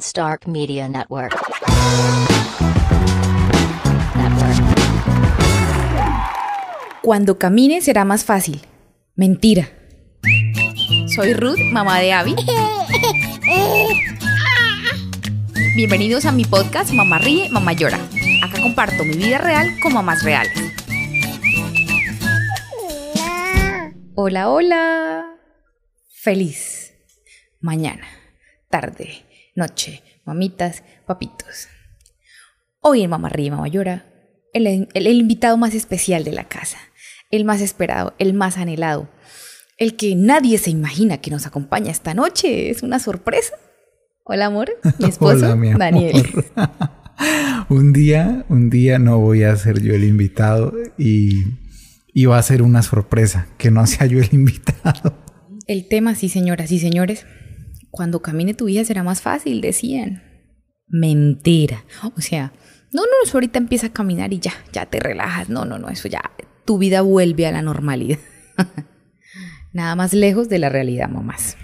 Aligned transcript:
Stark 0.00 0.46
Media 0.46 0.88
Network. 0.88 1.34
Network. 4.16 4.56
Cuando 7.02 7.38
camine 7.38 7.80
será 7.82 8.04
más 8.04 8.24
fácil. 8.24 8.60
Mentira. 9.14 9.68
Soy 11.14 11.34
Ruth, 11.34 11.60
mamá 11.72 12.00
de 12.00 12.12
Abby. 12.12 12.34
Bienvenidos 15.76 16.24
a 16.24 16.32
mi 16.32 16.44
podcast 16.44 16.92
Mamá 16.92 17.18
Ríe, 17.18 17.48
Mamá 17.50 17.74
Llora. 17.74 17.98
Acá 18.42 18.62
comparto 18.62 19.04
mi 19.04 19.16
vida 19.16 19.38
real 19.38 19.68
con 19.82 19.92
mamás 19.92 20.22
reales. 20.24 20.52
Hola, 24.14 24.50
hola. 24.50 25.26
Feliz 26.08 26.92
mañana, 27.60 28.06
tarde, 28.68 29.24
noche, 29.54 30.02
mamitas, 30.24 30.82
papitos. 31.06 31.68
Hoy 32.80 33.02
en 33.02 33.10
Mamá 33.10 33.28
Ríe, 33.28 33.50
Mamá 33.50 33.68
Llora, 33.68 34.06
el, 34.52 34.66
el- 34.66 34.88
el 34.94 35.06
invitado 35.08 35.56
más 35.56 35.74
especial 35.74 36.24
de 36.24 36.32
la 36.32 36.44
casa, 36.44 36.78
el 37.30 37.44
más 37.44 37.60
esperado, 37.60 38.14
el 38.18 38.32
más 38.34 38.56
anhelado, 38.56 39.08
el 39.78 39.96
que 39.96 40.14
nadie 40.14 40.58
se 40.58 40.70
imagina 40.70 41.18
que 41.18 41.30
nos 41.30 41.46
acompaña 41.46 41.90
esta 41.90 42.14
noche. 42.14 42.70
Es 42.70 42.82
una 42.82 42.98
sorpresa. 42.98 43.54
Hola, 44.24 44.46
amor. 44.46 44.70
Mi 44.98 45.08
esposo, 45.08 45.46
Hola, 45.46 45.56
mi 45.56 45.68
amor. 45.68 45.78
Daniel. 45.80 46.22
un 47.68 47.92
día, 47.92 48.44
un 48.48 48.70
día 48.70 48.98
no 48.98 49.18
voy 49.18 49.42
a 49.44 49.54
ser 49.56 49.80
yo 49.82 49.94
el 49.94 50.04
invitado 50.04 50.72
y, 50.98 51.44
y 52.12 52.24
va 52.26 52.38
a 52.38 52.42
ser 52.42 52.62
una 52.62 52.82
sorpresa 52.82 53.46
que 53.58 53.70
no 53.70 53.86
sea 53.86 54.06
yo 54.06 54.18
el 54.20 54.28
invitado. 54.32 55.16
El 55.66 55.86
tema, 55.88 56.14
sí, 56.14 56.28
señoras 56.28 56.72
y 56.72 56.78
señores, 56.78 57.26
cuando 57.90 58.22
camine 58.22 58.54
tu 58.54 58.66
vida 58.66 58.84
será 58.84 59.02
más 59.02 59.20
fácil, 59.20 59.60
decían. 59.60 60.22
Mentira. 60.86 61.84
O 62.16 62.20
sea, 62.20 62.52
no, 62.92 63.02
no, 63.02 63.12
eso 63.24 63.36
ahorita 63.36 63.58
empieza 63.58 63.88
a 63.88 63.92
caminar 63.92 64.32
y 64.32 64.40
ya, 64.40 64.52
ya 64.72 64.86
te 64.86 65.00
relajas. 65.00 65.48
No, 65.48 65.64
no, 65.64 65.78
no, 65.78 65.88
eso 65.88 66.08
ya, 66.08 66.22
tu 66.64 66.78
vida 66.78 67.02
vuelve 67.02 67.46
a 67.46 67.52
la 67.52 67.62
normalidad. 67.62 68.18
Nada 69.72 69.94
más 69.94 70.12
lejos 70.12 70.48
de 70.48 70.58
la 70.58 70.68
realidad, 70.68 71.08
mamás. 71.08 71.56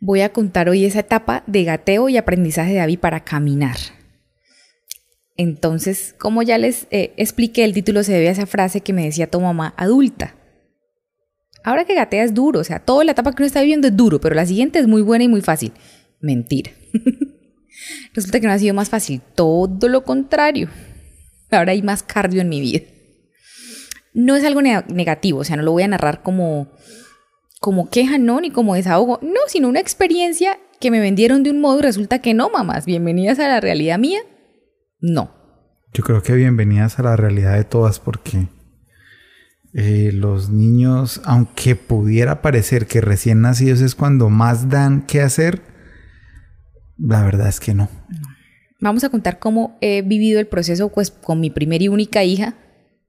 Voy 0.00 0.20
a 0.20 0.32
contar 0.32 0.68
hoy 0.68 0.84
esa 0.84 1.00
etapa 1.00 1.44
de 1.46 1.64
gateo 1.64 2.08
y 2.08 2.16
aprendizaje 2.16 2.72
de 2.74 2.80
Abby 2.80 2.96
para 2.96 3.24
caminar. 3.24 3.76
Entonces, 5.36 6.14
como 6.18 6.42
ya 6.42 6.58
les 6.58 6.86
eh, 6.90 7.12
expliqué, 7.16 7.64
el 7.64 7.74
título 7.74 8.04
se 8.04 8.12
debe 8.12 8.28
a 8.28 8.32
esa 8.32 8.46
frase 8.46 8.80
que 8.80 8.92
me 8.92 9.04
decía 9.04 9.30
tu 9.30 9.40
mamá 9.40 9.74
adulta. 9.76 10.36
Ahora 11.64 11.84
que 11.86 11.94
gatea 11.94 12.22
es 12.22 12.34
duro, 12.34 12.60
o 12.60 12.64
sea, 12.64 12.78
toda 12.78 13.04
la 13.04 13.12
etapa 13.12 13.32
que 13.32 13.42
uno 13.42 13.46
está 13.46 13.60
viviendo 13.62 13.88
es 13.88 13.96
duro, 13.96 14.20
pero 14.20 14.34
la 14.34 14.44
siguiente 14.46 14.78
es 14.78 14.86
muy 14.86 15.02
buena 15.02 15.24
y 15.24 15.28
muy 15.28 15.40
fácil. 15.40 15.72
Mentira. 16.20 16.70
Resulta 18.14 18.38
que 18.38 18.46
no 18.46 18.52
ha 18.52 18.58
sido 18.58 18.74
más 18.74 18.90
fácil, 18.90 19.20
todo 19.34 19.88
lo 19.88 20.04
contrario. 20.04 20.68
Ahora 21.50 21.72
hay 21.72 21.82
más 21.82 22.02
cardio 22.02 22.40
en 22.42 22.48
mi 22.48 22.60
vida. 22.60 22.80
No 24.12 24.36
es 24.36 24.44
algo 24.44 24.62
ne- 24.62 24.84
negativo, 24.88 25.40
o 25.40 25.44
sea, 25.44 25.56
no 25.56 25.62
lo 25.62 25.72
voy 25.72 25.82
a 25.82 25.88
narrar 25.88 26.22
como, 26.22 26.70
como 27.60 27.88
queja, 27.90 28.18
no, 28.18 28.40
ni 28.40 28.50
como 28.50 28.74
desahogo, 28.74 29.18
no, 29.22 29.40
sino 29.48 29.68
una 29.68 29.80
experiencia 29.80 30.58
que 30.80 30.90
me 30.90 31.00
vendieron 31.00 31.42
de 31.42 31.50
un 31.50 31.60
modo 31.60 31.78
y 31.78 31.82
resulta 31.82 32.20
que 32.20 32.34
no, 32.34 32.50
mamás, 32.50 32.84
bienvenidas 32.84 33.38
a 33.38 33.48
la 33.48 33.60
realidad 33.60 33.98
mía. 33.98 34.20
No. 35.00 35.34
Yo 35.92 36.02
creo 36.04 36.22
que 36.22 36.34
bienvenidas 36.34 36.98
a 36.98 37.02
la 37.02 37.16
realidad 37.16 37.54
de 37.56 37.64
todas 37.64 38.00
porque 38.00 38.48
eh, 39.76 40.12
los 40.12 40.50
niños, 40.50 41.20
aunque 41.24 41.74
pudiera 41.74 42.42
parecer 42.42 42.86
que 42.86 43.00
recién 43.00 43.40
nacidos 43.40 43.80
es 43.80 43.96
cuando 43.96 44.30
más 44.30 44.68
dan 44.68 45.02
que 45.02 45.20
hacer, 45.20 45.62
la 46.96 47.24
verdad 47.24 47.48
es 47.48 47.58
que 47.58 47.74
no. 47.74 47.88
Vamos 48.80 49.02
a 49.02 49.08
contar 49.08 49.40
cómo 49.40 49.76
he 49.80 50.02
vivido 50.02 50.38
el 50.38 50.46
proceso 50.46 50.90
pues, 50.90 51.10
con 51.10 51.40
mi 51.40 51.50
primera 51.50 51.82
y 51.82 51.88
única 51.88 52.22
hija 52.22 52.54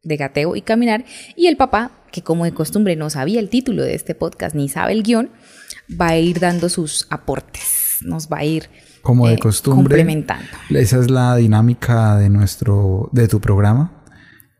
de 0.03 0.17
gateo 0.17 0.56
y 0.56 0.62
caminar 0.62 1.06
y 1.35 1.47
el 1.47 1.57
papá, 1.57 1.91
que 2.12 2.23
como 2.23 2.45
de 2.45 2.53
costumbre 2.53 2.95
no 2.95 3.09
sabía 3.12 3.39
el 3.39 3.50
título 3.50 3.84
de 3.84 3.94
este 3.94 4.16
podcast 4.16 4.56
ni 4.56 4.68
sabe 4.68 4.94
el 4.94 5.03
guion, 5.03 5.29
va 6.01 6.09
a 6.09 6.18
ir 6.18 6.39
dando 6.39 6.69
sus 6.69 7.06
aportes, 7.12 7.97
nos 8.01 8.28
va 8.28 8.38
a 8.39 8.45
ir 8.45 8.69
Como 9.03 9.28
de 9.28 9.35
eh, 9.35 9.39
costumbre. 9.39 9.84
complementando. 9.84 10.47
Esa 10.72 11.00
es 11.00 11.12
la 11.12 11.35
dinámica 11.35 12.18
de 12.18 12.29
nuestro, 12.29 13.09
de 13.12 13.28
tu 13.28 13.39
programa. 13.39 14.03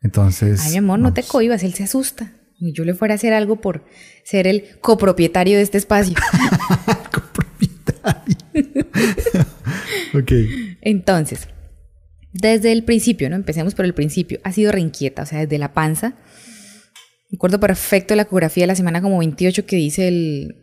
Entonces. 0.06 0.62
Ay, 0.64 0.74
mi 0.74 0.78
amor, 0.78 1.00
no 1.00 1.14
te 1.14 1.24
cohibas, 1.24 1.64
él 1.64 1.74
se 1.74 1.84
asusta. 1.84 2.32
Y 2.60 2.74
yo 2.74 2.86
le 2.86 2.94
fuera 2.94 3.14
a 3.14 3.16
hacer 3.16 3.34
algo 3.34 3.60
por 3.60 3.86
ser 4.24 4.46
el 4.46 4.80
copropietario 4.80 5.58
de 5.58 5.64
este 5.64 5.80
espacio. 5.80 6.16
Ok. 10.14 10.32
Entonces, 10.82 11.50
desde 12.32 12.72
el 12.72 12.86
principio, 12.86 13.30
¿no? 13.30 13.36
Empecemos 13.36 13.76
por 13.76 13.84
el 13.84 13.94
principio. 13.94 14.40
Ha 14.44 14.54
sido 14.54 14.72
reinquieta, 14.72 15.24
o 15.24 15.26
sea, 15.26 15.40
desde 15.40 15.58
la 15.58 15.74
panza. 15.74 16.16
Me 17.30 17.36
acuerdo 17.36 17.60
perfecto 17.60 18.14
de 18.14 18.18
la 18.18 18.24
ecografía 18.24 18.64
de 18.64 18.68
la 18.68 18.76
semana 18.76 19.02
como 19.02 19.18
28 19.18 19.66
que 19.66 19.76
dice 19.76 20.08
el, 20.08 20.56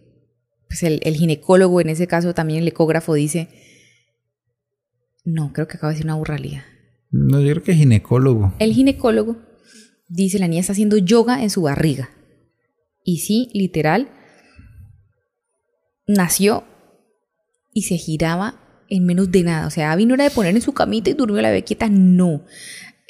pues 0.69 0.83
el, 0.85 1.01
el 1.03 1.17
ginecólogo, 1.17 1.83
en 1.83 1.91
ese 1.91 2.07
caso 2.07 2.33
también 2.33 2.61
el 2.61 2.69
ecógrafo 2.69 3.13
dice, 3.13 3.49
no, 5.25 5.53
creo 5.53 5.69
que 5.69 5.77
acaba 5.77 5.91
de 5.91 5.97
decir 5.97 6.07
una 6.07 6.15
burralía. 6.15 6.65
No, 7.13 7.41
yo 7.41 7.51
creo 7.51 7.63
que 7.63 7.75
ginecólogo. 7.75 8.55
El 8.59 8.73
ginecólogo 8.73 9.37
dice, 10.09 10.39
la 10.39 10.49
niña 10.49 10.61
está 10.61 10.73
haciendo 10.73 10.97
yoga 10.97 11.43
en 11.43 11.51
su 11.51 11.63
barriga. 11.63 12.11
Y 13.05 13.19
sí, 13.19 13.51
literal, 13.53 14.09
nació 16.07 16.65
y 17.75 17.83
se 17.83 17.97
giraba 17.97 18.85
en 18.89 19.05
menos 19.05 19.31
de 19.31 19.43
nada. 19.43 19.67
O 19.67 19.71
sea, 19.71 19.93
Abby 19.93 20.07
no 20.07 20.15
era 20.15 20.25
de 20.25 20.31
poner 20.31 20.55
en 20.55 20.63
su 20.63 20.73
camita 20.73 21.11
y 21.11 21.15
durmió 21.15 21.41
la 21.43 21.51
bebé 21.51 21.65
quieta, 21.65 21.89
no. 21.91 22.45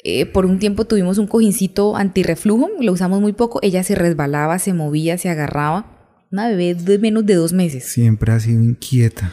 Eh, 0.03 0.25
por 0.25 0.45
un 0.45 0.59
tiempo 0.59 0.85
tuvimos 0.85 1.17
un 1.17 1.27
cojincito 1.27 1.95
antirreflujo, 1.95 2.69
lo 2.81 2.91
usamos 2.91 3.21
muy 3.21 3.33
poco. 3.33 3.59
Ella 3.61 3.83
se 3.83 3.95
resbalaba, 3.95 4.59
se 4.59 4.73
movía, 4.73 5.17
se 5.17 5.29
agarraba. 5.29 6.25
Una 6.29 6.49
bebé 6.49 6.75
de 6.75 6.99
menos 6.99 7.25
de 7.25 7.35
dos 7.35 7.53
meses. 7.53 7.85
Siempre 7.85 8.33
ha 8.33 8.39
sido 8.39 8.61
inquieta. 8.61 9.31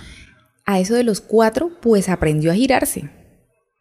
A 0.65 0.79
eso 0.79 0.95
de 0.95 1.03
los 1.03 1.21
cuatro, 1.21 1.73
pues 1.81 2.09
aprendió 2.09 2.53
a 2.53 2.55
girarse. 2.55 3.11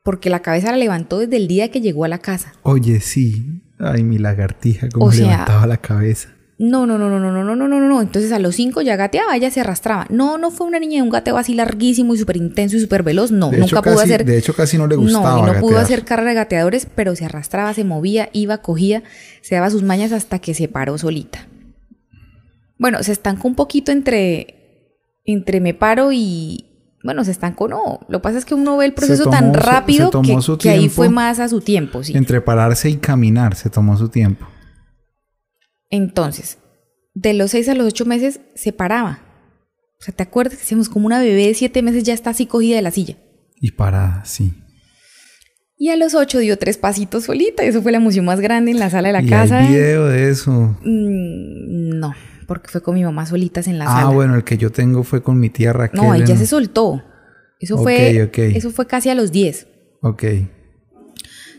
Porque 0.09 0.31
la 0.31 0.39
cabeza 0.41 0.71
la 0.71 0.77
levantó 0.77 1.19
desde 1.19 1.37
el 1.37 1.47
día 1.47 1.69
que 1.69 1.81
llegó 1.81 2.03
a 2.03 2.07
la 2.07 2.17
casa. 2.17 2.53
Oye, 2.63 2.99
sí. 2.99 3.61
Ay, 3.77 4.01
mi 4.03 4.17
lagartija, 4.17 4.89
como 4.89 5.05
O 5.05 5.11
sea- 5.11 5.27
levantaba 5.27 5.67
la 5.67 5.77
cabeza. 5.77 6.29
No, 6.57 6.87
no, 6.87 6.97
no, 6.97 7.11
no, 7.11 7.19
no, 7.19 7.31
no, 7.31 7.43
no, 7.43 7.55
no, 7.55 7.67
no, 7.67 7.79
no. 7.87 8.01
Entonces 8.01 8.31
a 8.31 8.39
los 8.39 8.55
cinco 8.55 8.81
ya 8.81 8.95
gateaba, 8.95 9.35
ella 9.37 9.51
se 9.51 9.61
arrastraba. 9.61 10.07
No, 10.09 10.39
no 10.39 10.49
fue 10.49 10.65
una 10.65 10.79
niña 10.79 10.95
de 10.95 11.03
un 11.03 11.09
gateo 11.11 11.37
así 11.37 11.53
larguísimo 11.53 12.15
y 12.15 12.17
súper 12.17 12.37
intenso 12.37 12.75
y 12.75 12.79
súper 12.79 13.03
veloz. 13.03 13.29
No, 13.31 13.51
De 13.51 13.57
nunca 13.59 13.65
hecho, 13.67 13.81
pudo 13.83 13.97
casi, 13.97 14.13
hacer. 14.13 14.25
de 14.25 14.37
hecho, 14.39 14.55
casi 14.55 14.79
no 14.79 14.87
le 14.87 14.95
no, 14.95 15.01
gustaba. 15.03 15.39
y 15.39 15.53
no 15.53 15.59
pudo 15.61 15.77
hacer 15.77 16.03
carrera 16.05 16.31
de 16.31 16.35
gateadores, 16.37 16.87
pero 16.95 17.15
se 17.15 17.25
arrastraba, 17.25 17.75
se 17.75 17.83
movía, 17.83 18.29
iba, 18.33 18.57
cogía, 18.63 19.03
se 19.41 19.53
daba 19.55 19.69
sus 19.69 19.83
mañas 19.83 20.11
hasta 20.11 20.39
que 20.39 20.55
se 20.55 20.67
paró 20.67 20.97
solita. 20.97 21.47
Bueno, 22.79 23.03
se 23.03 23.11
estancó 23.11 23.47
un 23.47 23.53
poquito 23.55 23.91
entre, 23.91 24.95
entre 25.23 25.61
me 25.61 25.75
paro 25.75 26.11
y. 26.11 26.65
Bueno, 27.03 27.23
se 27.23 27.31
estancó, 27.31 27.67
no. 27.67 27.99
Lo 28.09 28.19
que 28.19 28.23
pasa 28.23 28.37
es 28.37 28.45
que 28.45 28.53
uno 28.53 28.77
ve 28.77 28.85
el 28.85 28.93
proceso 28.93 29.23
tomó 29.23 29.35
tan 29.35 29.53
rápido 29.53 30.11
que, 30.59 30.69
ahí 30.69 30.89
fue 30.89 31.09
más 31.09 31.39
a 31.39 31.47
su 31.47 31.61
tiempo, 31.61 32.03
sí. 32.03 32.15
Entre 32.15 32.41
pararse 32.41 32.89
y 32.89 32.97
caminar 32.97 33.55
se 33.55 33.69
tomó 33.69 33.95
su 33.97 34.09
tiempo. 34.09 34.47
Entonces, 35.89 36.57
de 37.13 37.33
los 37.33 37.51
6 37.51 37.69
a 37.69 37.75
los 37.75 37.87
8 37.87 38.05
meses 38.05 38.41
se 38.55 38.73
paraba. 38.73 39.21
O 39.99 40.03
sea, 40.03 40.13
¿te 40.13 40.23
acuerdas 40.23 40.55
que 40.55 40.59
decíamos 40.61 40.89
como 40.89 41.05
una 41.05 41.19
bebé 41.19 41.47
de 41.47 41.53
7 41.53 41.81
meses 41.81 42.03
ya 42.03 42.13
está 42.13 42.31
así 42.31 42.45
cogida 42.45 42.75
de 42.75 42.81
la 42.81 42.91
silla? 42.91 43.17
Y 43.55 43.71
parada, 43.71 44.23
sí. 44.25 44.53
Y 45.77 45.89
a 45.89 45.95
los 45.95 46.13
8 46.13 46.39
dio 46.39 46.57
tres 46.57 46.77
pasitos 46.77 47.23
solita. 47.23 47.63
Eso 47.63 47.81
fue 47.81 47.93
la 47.93 47.99
emoción 47.99 48.25
más 48.25 48.41
grande 48.41 48.71
en 48.71 48.79
la 48.79 48.89
sala 48.89 49.07
de 49.07 49.13
la 49.13 49.21
y 49.21 49.29
casa. 49.29 49.59
hay 49.59 49.69
video 49.69 50.07
de 50.07 50.29
eso. 50.29 50.51
Mm, 50.83 51.99
no, 51.99 52.13
porque 52.49 52.67
fue 52.67 52.81
con 52.81 52.95
mi 52.95 53.03
mamá 53.05 53.25
solitas 53.25 53.67
en 53.67 53.79
la 53.79 53.85
Ah, 53.85 54.01
sala. 54.01 54.09
bueno, 54.09 54.35
el 54.35 54.43
que 54.43 54.57
yo 54.57 54.69
tengo 54.73 55.03
fue 55.03 55.23
con 55.23 55.39
mi 55.39 55.49
tía 55.49 55.71
Raquel. 55.71 56.01
no, 56.01 56.13
ya 56.17 56.33
en- 56.33 56.37
se 56.37 56.45
soltó. 56.45 57.01
Eso 57.61 57.75
Ok, 57.75 57.83
fue 57.83 58.23
ok. 58.23 58.37
eso 58.55 58.71
fue 58.71 58.85
casi 58.87 59.07
a 59.09 59.15
los 59.15 59.31
10. 59.31 59.67
Ok. 60.01 60.23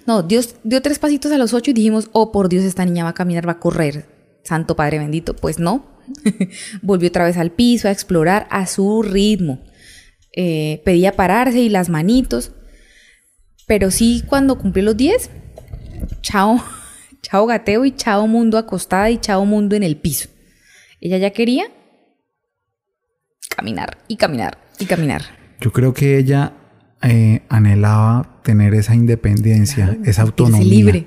No, 0.07 0.23
Dios 0.23 0.57
dio 0.65 0.81
tres 0.83 0.99
pasitos 0.99 1.31
a 1.33 1.39
los 1.39 1.55
8 1.55 1.71
y 1.71 1.75
dijimos, 1.75 2.09
"Oh, 2.13 2.33
por 2.33 2.49
Dios, 2.49 2.65
esta 2.65 2.85
niña 2.85 3.05
va 3.05 3.11
a 3.11 3.15
caminar, 3.15 3.47
va 3.47 3.53
a 3.53 3.59
correr." 3.61 4.07
Santo 4.45 4.75
Padre 4.77 4.99
bendito, 4.99 5.35
pues 5.37 5.59
no. 5.59 5.87
Volvió 6.83 7.09
otra 7.09 7.25
vez 7.25 7.37
al 7.37 7.51
piso 7.53 7.89
a 7.89 7.93
explorar 7.93 8.47
a 8.51 8.67
su 8.67 9.03
ritmo. 9.03 9.61
Eh, 10.35 10.83
pedía 10.85 11.13
pararse 11.13 11.61
y 11.61 11.69
las 11.69 11.89
manitos. 11.89 12.53
Pero 13.67 13.91
sí, 13.91 14.25
cuando 14.27 14.59
cumplió 14.59 14.85
los 14.87 14.97
10, 14.97 15.31
chao, 16.23 16.61
chao 17.23 17.47
gateo 17.47 17.85
y 17.85 17.93
chao 17.93 18.27
mundo 18.27 18.57
acostada 18.59 19.11
y 19.11 19.19
chao 19.19 19.45
mundo 19.45 19.77
en 19.77 19.83
el 19.83 19.97
piso. 19.97 20.29
Ella 21.01 21.19
ya 21.19 21.31
quería 21.31 21.65
caminar 23.49 23.99
y 24.09 24.17
caminar 24.17 24.59
y 24.79 24.87
caminar. 24.87 25.23
Yo 25.61 25.73
creo 25.73 25.93
que 25.93 26.19
ella 26.19 26.53
eh, 27.03 27.43
anhelaba 27.49 28.41
tener 28.43 28.75
esa 28.75 28.95
independencia, 28.95 29.99
esa 30.05 30.23
autonomía. 30.23 30.65
libre. 30.65 31.07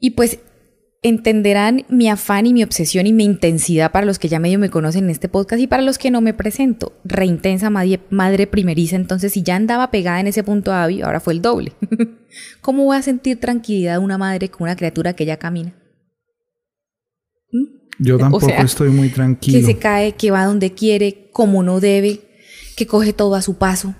Y 0.00 0.10
pues 0.10 0.38
entenderán 1.02 1.84
mi 1.88 2.08
afán 2.08 2.46
y 2.46 2.52
mi 2.52 2.64
obsesión 2.64 3.06
y 3.06 3.12
mi 3.12 3.24
intensidad 3.24 3.92
para 3.92 4.06
los 4.06 4.18
que 4.18 4.28
ya 4.28 4.40
medio 4.40 4.58
me 4.58 4.70
conocen 4.70 5.04
en 5.04 5.10
este 5.10 5.28
podcast 5.28 5.62
y 5.62 5.66
para 5.66 5.82
los 5.82 5.98
que 5.98 6.10
no 6.10 6.20
me 6.20 6.34
presento. 6.34 6.92
Reintensa 7.04 7.70
madre, 7.70 8.00
madre 8.10 8.46
primeriza, 8.46 8.96
entonces 8.96 9.32
si 9.32 9.42
ya 9.42 9.56
andaba 9.56 9.90
pegada 9.90 10.20
en 10.20 10.26
ese 10.26 10.42
punto 10.42 10.72
a 10.72 10.84
Abby, 10.84 11.02
ahora 11.02 11.20
fue 11.20 11.34
el 11.34 11.42
doble. 11.42 11.72
¿Cómo 12.60 12.84
voy 12.84 12.96
a 12.96 13.02
sentir 13.02 13.38
tranquilidad 13.40 13.98
una 13.98 14.18
madre 14.18 14.48
con 14.48 14.62
una 14.64 14.76
criatura 14.76 15.14
que 15.14 15.24
ya 15.24 15.36
camina? 15.36 15.74
Yo 17.98 18.16
O 18.16 18.18
tampoco 18.18 18.46
sea, 18.46 18.60
estoy 18.60 18.90
muy 18.90 19.08
tranquilo. 19.08 19.58
Que 19.58 19.64
se 19.64 19.78
cae, 19.78 20.12
que 20.12 20.30
va 20.30 20.44
donde 20.44 20.72
quiere, 20.72 21.30
como 21.32 21.62
no 21.62 21.80
debe, 21.80 22.20
que 22.76 22.86
coge 22.86 23.12
todo 23.12 23.34
a 23.34 23.42
su 23.42 23.58
paso. 23.58 23.94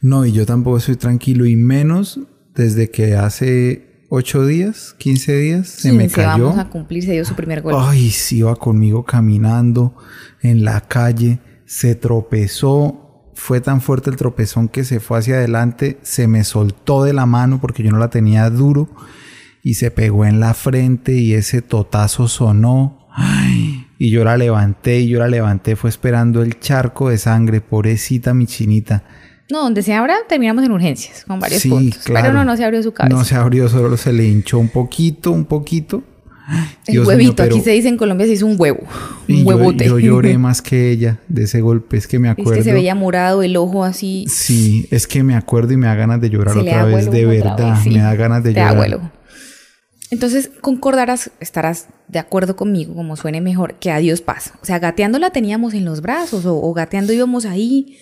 No, 0.00 0.24
y 0.24 0.32
yo 0.32 0.46
tampoco 0.46 0.78
estoy 0.78 0.96
tranquilo 0.96 1.46
y 1.46 1.56
menos 1.56 2.20
desde 2.54 2.90
que 2.90 3.14
hace 3.16 4.04
8 4.08 4.46
días, 4.46 4.94
15 4.98 5.36
días, 5.36 5.68
se 5.68 5.92
me 5.92 6.04
15 6.04 6.14
cayó. 6.14 6.44
vamos 6.44 6.58
a 6.58 6.68
cumplir, 6.70 7.04
se 7.04 7.12
dio 7.12 7.24
su 7.24 7.34
primer 7.34 7.62
golpe. 7.62 7.78
Ay, 7.82 8.10
sí, 8.10 8.38
iba 8.38 8.54
conmigo 8.56 9.04
caminando 9.04 9.94
en 10.42 10.64
la 10.64 10.80
calle, 10.82 11.40
se 11.66 11.94
tropezó, 11.94 13.32
fue 13.34 13.60
tan 13.60 13.80
fuerte 13.80 14.10
el 14.10 14.16
tropezón 14.16 14.68
que 14.68 14.84
se 14.84 15.00
fue 15.00 15.18
hacia 15.18 15.36
adelante, 15.36 15.98
se 16.02 16.28
me 16.28 16.44
soltó 16.44 17.04
de 17.04 17.12
la 17.12 17.26
mano 17.26 17.60
porque 17.60 17.82
yo 17.82 17.90
no 17.90 17.98
la 17.98 18.10
tenía 18.10 18.48
duro 18.48 18.88
y 19.66 19.74
se 19.74 19.90
pegó 19.90 20.24
en 20.24 20.38
la 20.38 20.54
frente 20.54 21.12
y 21.14 21.32
ese 21.34 21.60
totazo 21.60 22.28
sonó. 22.28 23.04
Ay, 23.10 23.84
y 23.98 24.10
yo 24.10 24.22
la 24.22 24.36
levanté 24.36 25.00
y 25.00 25.08
yo 25.08 25.18
la 25.18 25.26
levanté, 25.26 25.74
fue 25.74 25.90
esperando 25.90 26.40
el 26.42 26.60
charco 26.60 27.08
de 27.08 27.18
sangre, 27.18 27.60
pobrecita 27.60 28.32
mi 28.32 28.46
chinita. 28.46 29.02
No, 29.50 29.62
donde 29.62 29.82
se 29.82 29.92
abra, 29.92 30.14
terminamos 30.28 30.64
en 30.64 30.70
urgencias, 30.70 31.24
con 31.26 31.40
varios 31.40 31.62
Sí, 31.62 31.68
puntos. 31.68 32.04
claro. 32.04 32.26
Pero 32.28 32.38
no, 32.38 32.44
no 32.44 32.56
se 32.56 32.64
abrió 32.64 32.80
su 32.80 32.92
cabeza. 32.92 33.16
No 33.16 33.24
se 33.24 33.34
abrió, 33.34 33.68
solo 33.68 33.96
se 33.96 34.12
le 34.12 34.24
hinchó 34.28 34.58
un 34.60 34.68
poquito, 34.68 35.32
un 35.32 35.44
poquito. 35.46 36.04
el 36.86 36.92
Dios 36.92 37.06
mío, 37.06 37.08
huevito, 37.08 37.34
pero- 37.42 37.56
aquí 37.56 37.64
se 37.64 37.70
dice 37.72 37.88
en 37.88 37.96
Colombia 37.96 38.24
se 38.26 38.34
hizo 38.34 38.46
un 38.46 38.54
huevo. 38.56 38.84
Un 39.28 39.44
huevote. 39.44 39.84
yo 39.86 39.98
lloré 39.98 40.38
más 40.38 40.62
que 40.62 40.92
ella 40.92 41.18
de 41.26 41.42
ese 41.42 41.60
golpe, 41.60 41.96
es 41.96 42.06
que 42.06 42.20
me 42.20 42.28
Es 42.28 42.32
acuerdo. 42.32 42.52
que 42.54 42.62
se 42.62 42.72
veía 42.72 42.94
morado 42.94 43.42
el 43.42 43.56
ojo 43.56 43.82
así. 43.82 44.26
Sí, 44.28 44.86
es 44.92 45.08
que 45.08 45.24
me 45.24 45.34
acuerdo 45.34 45.72
y 45.72 45.76
me 45.76 45.88
da 45.88 45.96
ganas 45.96 46.20
de 46.20 46.30
llorar 46.30 46.54
se 46.54 46.60
otra 46.60 46.84
vez, 46.84 47.06
el 47.06 47.12
de 47.12 47.26
otra 47.26 47.50
verdad. 47.56 47.70
vez, 47.74 47.82
sí. 47.82 47.90
Me 47.90 47.98
da 48.00 48.14
ganas 48.14 48.44
de 48.44 48.52
Te 48.52 48.60
llorar. 48.60 48.76
el. 48.86 49.00
Entonces, 50.10 50.50
concordarás, 50.60 51.30
estarás 51.40 51.88
de 52.08 52.18
acuerdo 52.18 52.54
conmigo, 52.54 52.94
como 52.94 53.16
suene 53.16 53.40
mejor, 53.40 53.74
que 53.74 53.90
a 53.90 53.98
Dios 53.98 54.20
pasa. 54.20 54.58
O 54.62 54.64
sea, 54.64 54.78
gateando 54.78 55.18
la 55.18 55.30
teníamos 55.30 55.74
en 55.74 55.84
los 55.84 56.00
brazos 56.00 56.46
o, 56.46 56.56
o 56.56 56.72
gateando 56.72 57.12
íbamos 57.12 57.44
ahí 57.44 57.98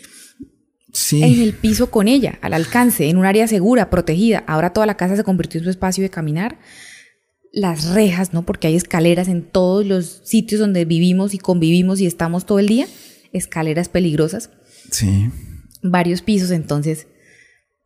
Sí, 0.95 1.21
en 1.25 1.43
el 1.43 1.55
piso 1.55 1.91
con 1.91 2.07
ella, 2.07 2.39
al 2.41 2.55
alcance, 2.55 3.09
en 3.09 3.17
un 3.17 3.25
área 3.25 3.49
segura, 3.49 3.91
protegida. 3.91 4.45
Ahora 4.47 4.73
toda 4.73 4.87
la 4.87 4.97
casa 4.97 5.17
se 5.17 5.25
convirtió 5.25 5.59
en 5.59 5.65
su 5.65 5.71
espacio 5.71 6.03
de 6.03 6.11
caminar. 6.11 6.59
Las 7.53 7.87
rejas, 7.87 8.33
¿no? 8.33 8.47
Porque 8.47 8.69
hay 8.69 8.77
escaleras 8.77 9.27
en 9.27 9.43
todos 9.43 9.85
los 9.85 10.23
sitios 10.25 10.61
donde 10.61 10.85
vivimos 10.85 11.35
y 11.35 11.39
convivimos 11.39 12.01
y 12.01 12.07
estamos 12.07 12.47
todo 12.47 12.61
el 12.61 12.69
día. 12.69 12.87
Escaleras 13.33 13.89
peligrosas, 13.89 14.51
sí. 14.93 15.31
varios 15.83 16.23
pisos, 16.23 16.53
entonces 16.53 17.09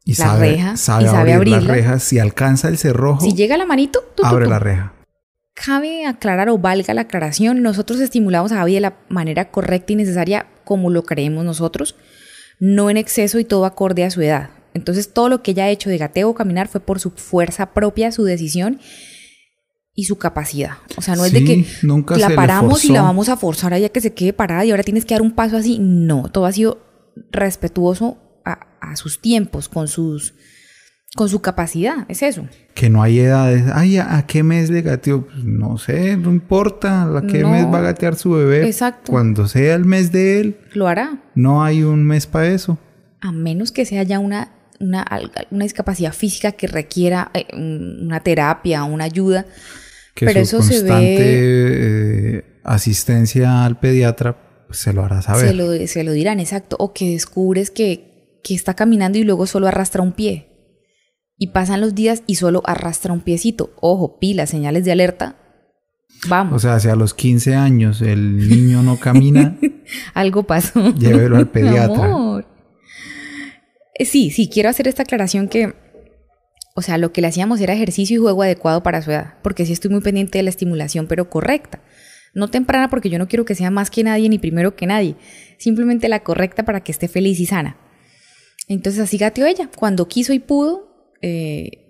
Y 0.08 0.12
La 0.12 0.25
sabe, 0.25 0.52
reja, 0.52 0.76
sabe 0.78 1.05
y 1.05 1.06
sabe 1.08 1.34
abrir 1.34 1.55
abrirla. 1.55 1.75
rejas. 1.75 2.02
Si 2.02 2.19
alcanza 2.19 2.69
el 2.69 2.78
cerrojo, 2.78 3.20
si 3.20 3.34
llega 3.34 3.58
la 3.58 3.66
manito, 3.66 4.00
tú, 4.14 4.25
abre 4.25 4.46
tú. 4.46 4.50
la 4.50 4.58
reja. 4.58 4.94
Cabe 5.52 6.06
aclarar 6.06 6.49
o 6.49 6.56
valga 6.56 6.94
la 6.94 7.02
aclaración, 7.02 7.60
nosotros 7.60 8.00
estimulamos 8.00 8.50
a 8.52 8.62
Abby 8.62 8.72
de 8.72 8.81
la 8.81 8.96
manera 9.10 9.50
correcta 9.50 9.93
y 9.93 9.96
necesaria 9.96 10.46
como 10.64 10.88
lo 10.88 11.02
creemos 11.02 11.44
nosotros, 11.44 11.94
no 12.58 12.88
en 12.88 12.96
exceso 12.96 13.38
y 13.38 13.44
todo 13.44 13.66
acorde 13.66 14.02
a 14.02 14.10
su 14.10 14.22
edad. 14.22 14.49
Entonces 14.72 15.12
todo 15.12 15.28
lo 15.28 15.43
que 15.43 15.50
ella 15.50 15.64
ha 15.64 15.69
hecho 15.69 15.90
de 15.90 15.99
gateo 15.99 16.31
o 16.31 16.34
caminar 16.34 16.69
fue 16.69 16.81
por 16.81 17.00
su 17.00 17.11
fuerza 17.11 17.75
propia, 17.75 18.11
su 18.11 18.25
decisión 18.25 18.81
y 19.94 20.04
su 20.04 20.16
capacidad. 20.16 20.78
O 20.96 21.02
sea, 21.02 21.16
no 21.16 21.26
es 21.26 21.32
de 21.34 21.44
que 21.44 21.66
nunca 21.82 22.16
la 22.16 22.31
paramos 22.31 22.82
y 22.87 22.93
la 22.93 23.02
vamos 23.02 23.28
a 23.28 23.37
forzar 23.37 23.75
a 23.75 23.76
ella 23.76 23.90
que 23.90 24.00
se 24.00 24.14
quede 24.14 24.32
parada 24.32 24.64
y 24.64 24.70
ahora 24.70 24.84
tienes 24.84 25.04
que 25.04 25.14
dar 25.14 25.20
un 25.20 25.32
paso 25.32 25.58
así. 25.58 25.78
No, 25.78 26.31
todo 26.31 26.46
ha 26.46 26.52
sido 26.52 26.78
respetuoso 27.31 28.16
a, 28.80 28.96
sus 28.96 29.20
tiempos, 29.20 29.69
con 29.69 29.88
sus 29.88 30.34
con 31.16 31.28
su 31.30 31.40
capacidad, 31.40 32.04
es 32.08 32.22
eso. 32.22 32.46
Que 32.75 32.90
no 32.90 33.02
hay 33.02 33.19
edades. 33.20 33.64
Ay, 33.72 33.96
¿a, 33.96 34.25
qué 34.26 34.42
mes 34.42 34.69
le 34.69 34.82
gateó? 34.82 35.26
Pues 35.26 35.42
no 35.42 35.78
sé, 35.78 36.16
no 36.19 36.30
importa. 36.30 37.04
¿A 37.04 37.22
qué 37.26 37.38
No. 37.40 37.50
mes 37.50 37.64
va 37.66 37.78
a 37.78 37.82
gatear 37.82 38.14
su 38.14 38.32
bebé? 38.32 38.66
Exacto. 38.66 39.10
Cuando 39.10 39.48
sea 39.48 39.75
el 39.75 39.86
mes 39.86 40.12
de 40.12 40.38
él, 40.40 40.58
Lo 40.75 40.86
hará. 40.86 41.19
no 41.34 41.64
hay 41.64 41.82
un 41.82 42.04
mes 42.04 42.26
para 42.26 42.48
eso. 42.48 42.78
a 43.20 43.32
menos 43.32 43.72
que 43.72 43.84
sea 43.86 44.02
ya 44.04 44.19
una, 44.20 44.52
una, 44.80 45.04
una 45.50 45.64
discapacidad 45.64 46.12
física 46.12 46.52
que 46.52 46.66
requiera 46.69 47.30
eh, 47.34 47.46
un- 47.54 48.00
una 48.04 48.20
terapia, 48.20 48.84
una 48.84 49.04
ayuda. 49.04 49.46
Que 50.14 50.26
Pero 50.26 50.44
su 50.44 50.58
eso 50.58 50.62
se 50.62 50.82
ve- 50.82 51.16
eh, 51.20 52.44
asistencia 52.64 53.64
al 53.64 53.78
pediatra 53.80 54.36
pues, 54.66 54.78
se 54.78 54.92
lo 54.92 55.04
hará 55.04 55.22
saber. 55.22 55.48
Se 55.48 55.54
lo, 55.54 55.86
se 55.86 56.04
lo 56.04 56.12
dirán, 56.12 56.38
exacto. 56.38 56.76
O 56.78 56.92
que 56.92 57.10
descubres 57.12 57.70
que, 57.70 58.07
que 58.43 58.55
está 58.55 58.75
caminando 58.75 59.19
y 59.19 59.25
luego 59.25 59.46
solo 59.46 59.67
arrastra 59.69 60.02
un 60.02 60.12
pie. 60.12 60.46
Y 61.37 61.49
pasan 61.49 61.81
los 61.81 61.94
días 61.94 62.23
y 62.26 62.35
solo 62.35 62.62
arrastra 62.64 63.12
un 63.12 63.20
piecito. 63.20 63.70
Ojo, 63.81 64.19
pilas, 64.19 64.50
señales 64.50 64.85
de 64.85 64.93
alerta. 64.93 65.37
Vamos, 66.29 66.55
O 66.55 66.58
sea, 66.58 66.81
si 66.81 66.88
a 66.88 66.96
los 66.96 67.14
15 67.14 67.55
años 67.55 68.02
el 68.02 68.49
niño 68.49 68.82
no 68.82 68.99
camina, 68.99 69.56
algo 70.14 70.43
pasó. 70.44 70.93
llévelo 70.94 71.37
al 71.37 71.49
pediatra. 71.50 72.06
Amor. 72.06 72.46
Eh, 73.94 74.05
Sí, 74.05 74.31
sí, 74.31 74.49
quiero 74.49 74.69
hacer 74.69 74.88
esta 74.88 75.02
aclaración 75.02 75.49
que, 75.49 75.75
o 76.75 76.82
sea, 76.82 76.99
lo 76.99 77.12
que 77.12 77.20
le 77.20 77.26
hacíamos 77.29 77.61
era 77.61 77.73
ejercicio 77.75 78.17
y 78.17 78.20
juego 78.20 78.43
adecuado 78.43 78.82
para 78.82 79.02
su 79.02 79.11
edad, 79.11 79.35
porque 79.43 79.67
sí 79.67 79.73
estoy 79.73 79.90
muy 79.90 80.00
pendiente 80.00 80.38
de 80.38 80.44
la 80.44 80.50
estimulación, 80.50 81.06
pero 81.08 81.29
correcta. 81.31 81.81
No 82.35 82.49
temprana 82.49 82.88
porque 82.90 83.11
yo 83.11 83.19
no 83.19 83.26
quiero 83.26 83.44
que 83.44 83.55
sea 83.56 83.70
más 83.70 83.90
que 83.90 84.05
nadie 84.05 84.29
ni 84.29 84.38
primero 84.38 84.76
que 84.76 84.87
nadie, 84.87 85.17
simplemente 85.58 86.08
la 86.08 86.23
correcta 86.23 86.64
para 86.64 86.81
que 86.85 86.93
esté 86.93 87.08
feliz 87.08 87.40
y 87.40 87.46
sana. 87.46 87.76
Entonces 88.69 89.00
así 89.00 89.17
gateó 89.19 89.47
ella. 89.47 89.69
Cuando 89.76 90.09
quiso 90.09 90.32
y 90.32 90.38
pudo, 90.38 91.15
eh, 91.23 91.85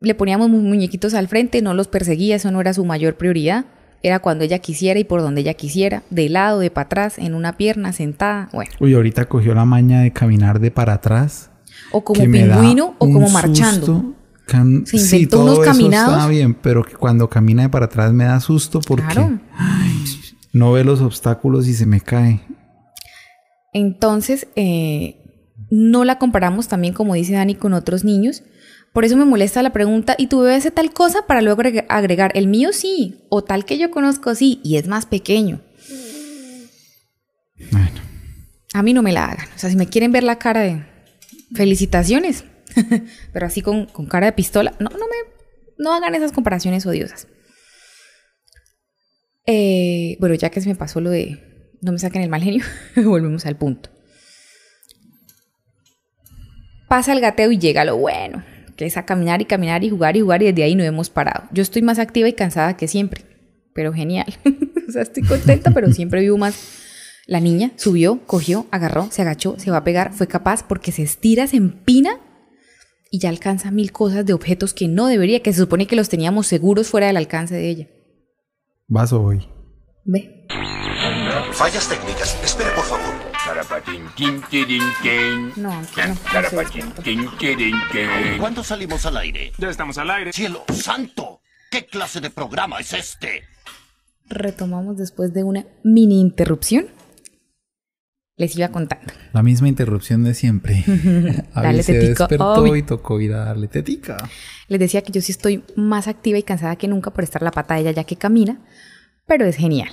le 0.00 0.14
poníamos 0.14 0.50
mu- 0.50 0.60
muñequitos 0.60 1.14
al 1.14 1.28
frente, 1.28 1.62
no 1.62 1.74
los 1.74 1.88
perseguía, 1.88 2.36
eso 2.36 2.50
no 2.50 2.60
era 2.60 2.74
su 2.74 2.84
mayor 2.84 3.14
prioridad. 3.16 3.66
Era 4.04 4.18
cuando 4.18 4.42
ella 4.42 4.58
quisiera 4.58 4.98
y 4.98 5.04
por 5.04 5.20
donde 5.20 5.42
ella 5.42 5.54
quisiera, 5.54 6.02
de 6.10 6.28
lado, 6.28 6.58
de 6.58 6.72
para 6.72 6.86
atrás, 6.86 7.18
en 7.18 7.34
una 7.34 7.56
pierna, 7.56 7.92
sentada, 7.92 8.48
bueno. 8.52 8.72
Uy, 8.80 8.94
ahorita 8.94 9.26
cogió 9.26 9.54
la 9.54 9.64
maña 9.64 10.00
de 10.00 10.10
caminar 10.12 10.58
de 10.58 10.72
para 10.72 10.94
atrás. 10.94 11.50
O 11.92 12.02
como 12.02 12.20
pingüino 12.20 12.96
o 12.98 13.06
como 13.10 13.28
marchando. 13.30 13.86
susto. 13.86 14.14
Can- 14.46 14.84
Se 14.86 14.98
sí, 14.98 15.26
todo 15.28 15.42
unos 15.44 15.54
eso 15.60 15.62
caminados. 15.62 16.14
está 16.16 16.26
bien, 16.26 16.54
pero 16.54 16.82
que 16.82 16.94
cuando 16.96 17.28
camina 17.30 17.62
de 17.62 17.68
para 17.68 17.84
atrás 17.86 18.12
me 18.12 18.24
da 18.24 18.40
susto 18.40 18.80
porque 18.80 19.04
Claro. 19.04 19.38
no 20.52 20.72
ve 20.72 20.82
los 20.82 21.00
obstáculos 21.00 21.68
y 21.68 21.74
se 21.74 21.86
me 21.86 22.00
cae. 22.00 22.40
Entonces, 23.72 24.48
eh, 24.56 25.21
no 25.74 26.04
la 26.04 26.18
comparamos 26.18 26.68
también, 26.68 26.92
como 26.92 27.14
dice 27.14 27.32
Dani, 27.32 27.54
con 27.54 27.72
otros 27.72 28.04
niños. 28.04 28.42
Por 28.92 29.06
eso 29.06 29.16
me 29.16 29.24
molesta 29.24 29.62
la 29.62 29.72
pregunta, 29.72 30.14
¿y 30.18 30.26
tu 30.26 30.40
bebé 30.40 30.54
hace 30.56 30.70
tal 30.70 30.92
cosa 30.92 31.26
para 31.26 31.40
luego 31.40 31.62
agre- 31.62 31.86
agregar? 31.88 32.30
El 32.34 32.46
mío 32.46 32.72
sí, 32.74 33.24
o 33.30 33.42
tal 33.42 33.64
que 33.64 33.78
yo 33.78 33.90
conozco 33.90 34.34
sí, 34.34 34.60
y 34.62 34.76
es 34.76 34.86
más 34.86 35.06
pequeño. 35.06 35.62
Bueno, 37.70 38.00
A 38.74 38.82
mí 38.82 38.92
no 38.92 39.02
me 39.02 39.12
la 39.12 39.26
hagan. 39.30 39.46
O 39.54 39.58
sea, 39.58 39.70
si 39.70 39.76
me 39.76 39.86
quieren 39.88 40.12
ver 40.12 40.24
la 40.24 40.38
cara 40.38 40.60
de 40.60 40.84
felicitaciones, 41.54 42.44
pero 43.32 43.46
así 43.46 43.62
con, 43.62 43.86
con 43.86 44.04
cara 44.06 44.26
de 44.26 44.32
pistola, 44.32 44.74
no, 44.78 44.90
no 44.90 45.06
me, 45.06 45.16
no 45.78 45.94
hagan 45.94 46.14
esas 46.14 46.32
comparaciones 46.32 46.84
odiosas. 46.84 47.28
Eh, 49.46 50.16
bueno, 50.20 50.34
ya 50.34 50.50
que 50.50 50.60
se 50.60 50.68
me 50.68 50.74
pasó 50.76 51.00
lo 51.00 51.10
de 51.10 51.70
no 51.80 51.92
me 51.92 51.98
saquen 51.98 52.22
el 52.22 52.28
mal 52.28 52.42
genio, 52.42 52.64
volvemos 52.96 53.44
al 53.46 53.56
punto. 53.56 53.90
Pasa 56.92 57.14
el 57.14 57.22
gateo 57.22 57.50
y 57.50 57.58
llega 57.58 57.86
lo 57.86 57.96
bueno, 57.96 58.44
que 58.76 58.84
es 58.84 58.98
a 58.98 59.06
caminar 59.06 59.40
y 59.40 59.46
caminar 59.46 59.82
y 59.82 59.88
jugar 59.88 60.14
y 60.14 60.20
jugar 60.20 60.42
y 60.42 60.52
desde 60.52 60.64
ahí 60.64 60.74
no 60.74 60.84
hemos 60.84 61.08
parado. 61.08 61.48
Yo 61.50 61.62
estoy 61.62 61.80
más 61.80 61.98
activa 61.98 62.28
y 62.28 62.34
cansada 62.34 62.76
que 62.76 62.86
siempre, 62.86 63.22
pero 63.72 63.94
genial. 63.94 64.26
o 64.88 64.92
sea, 64.92 65.00
estoy 65.00 65.22
contenta, 65.22 65.70
pero 65.70 65.90
siempre 65.90 66.20
vivo 66.20 66.36
más. 66.36 66.54
La 67.26 67.40
niña 67.40 67.72
subió, 67.76 68.20
cogió, 68.26 68.66
agarró, 68.70 69.10
se 69.10 69.22
agachó, 69.22 69.58
se 69.58 69.70
va 69.70 69.78
a 69.78 69.84
pegar, 69.84 70.12
fue 70.12 70.26
capaz 70.26 70.64
porque 70.68 70.92
se 70.92 71.02
estira, 71.02 71.46
se 71.46 71.56
empina 71.56 72.20
y 73.10 73.20
ya 73.20 73.30
alcanza 73.30 73.70
mil 73.70 73.90
cosas 73.90 74.26
de 74.26 74.34
objetos 74.34 74.74
que 74.74 74.86
no 74.86 75.06
debería, 75.06 75.40
que 75.40 75.54
se 75.54 75.60
supone 75.60 75.86
que 75.86 75.96
los 75.96 76.10
teníamos 76.10 76.46
seguros 76.46 76.88
fuera 76.88 77.06
del 77.06 77.16
alcance 77.16 77.54
de 77.54 77.70
ella. 77.70 77.88
vas 78.86 79.14
hoy. 79.14 79.48
Ve. 80.04 80.46
Fallas 81.52 81.88
técnicas. 81.88 82.38
Espere, 82.44 82.70
por 82.70 82.84
favor. 82.84 83.14
No, 85.56 85.80
no. 85.80 85.86
¿Cuándo 88.38 88.64
salimos 88.64 89.04
al 89.06 89.16
aire? 89.16 89.52
Ya 89.58 89.68
estamos 89.68 89.98
al 89.98 90.10
aire. 90.10 90.32
¡Cielo 90.32 90.64
santo! 90.72 91.40
¿Qué 91.70 91.86
clase 91.86 92.20
de 92.20 92.30
programa 92.30 92.78
es 92.80 92.92
este? 92.92 93.42
Retomamos 94.28 94.96
después 94.96 95.32
de 95.32 95.44
una 95.44 95.66
mini 95.84 96.20
interrupción. 96.20 96.86
Les 98.36 98.56
iba 98.56 98.68
contando. 98.68 99.12
La 99.32 99.42
misma 99.42 99.68
interrupción 99.68 100.24
de 100.24 100.34
siempre. 100.34 100.84
Dale 100.86 101.44
Abby 101.68 101.82
se 101.82 101.92
tetica, 101.92 102.26
despertó 102.26 102.54
Abby. 102.54 102.78
y 102.78 102.82
tocó 102.82 103.20
ir 103.20 103.34
a 103.34 103.44
darle 103.44 103.68
tetica. 103.68 104.16
Les 104.68 104.80
decía 104.80 105.02
que 105.02 105.12
yo 105.12 105.20
sí 105.20 105.32
estoy 105.32 105.64
más 105.76 106.08
activa 106.08 106.38
y 106.38 106.42
cansada 106.42 106.76
que 106.76 106.88
nunca 106.88 107.10
por 107.10 107.24
estar 107.24 107.42
la 107.42 107.50
pata 107.50 107.74
de 107.74 107.80
ella 107.82 107.90
ya 107.90 108.04
que 108.04 108.16
camina, 108.16 108.60
pero 109.26 109.44
es 109.44 109.56
genial. 109.56 109.90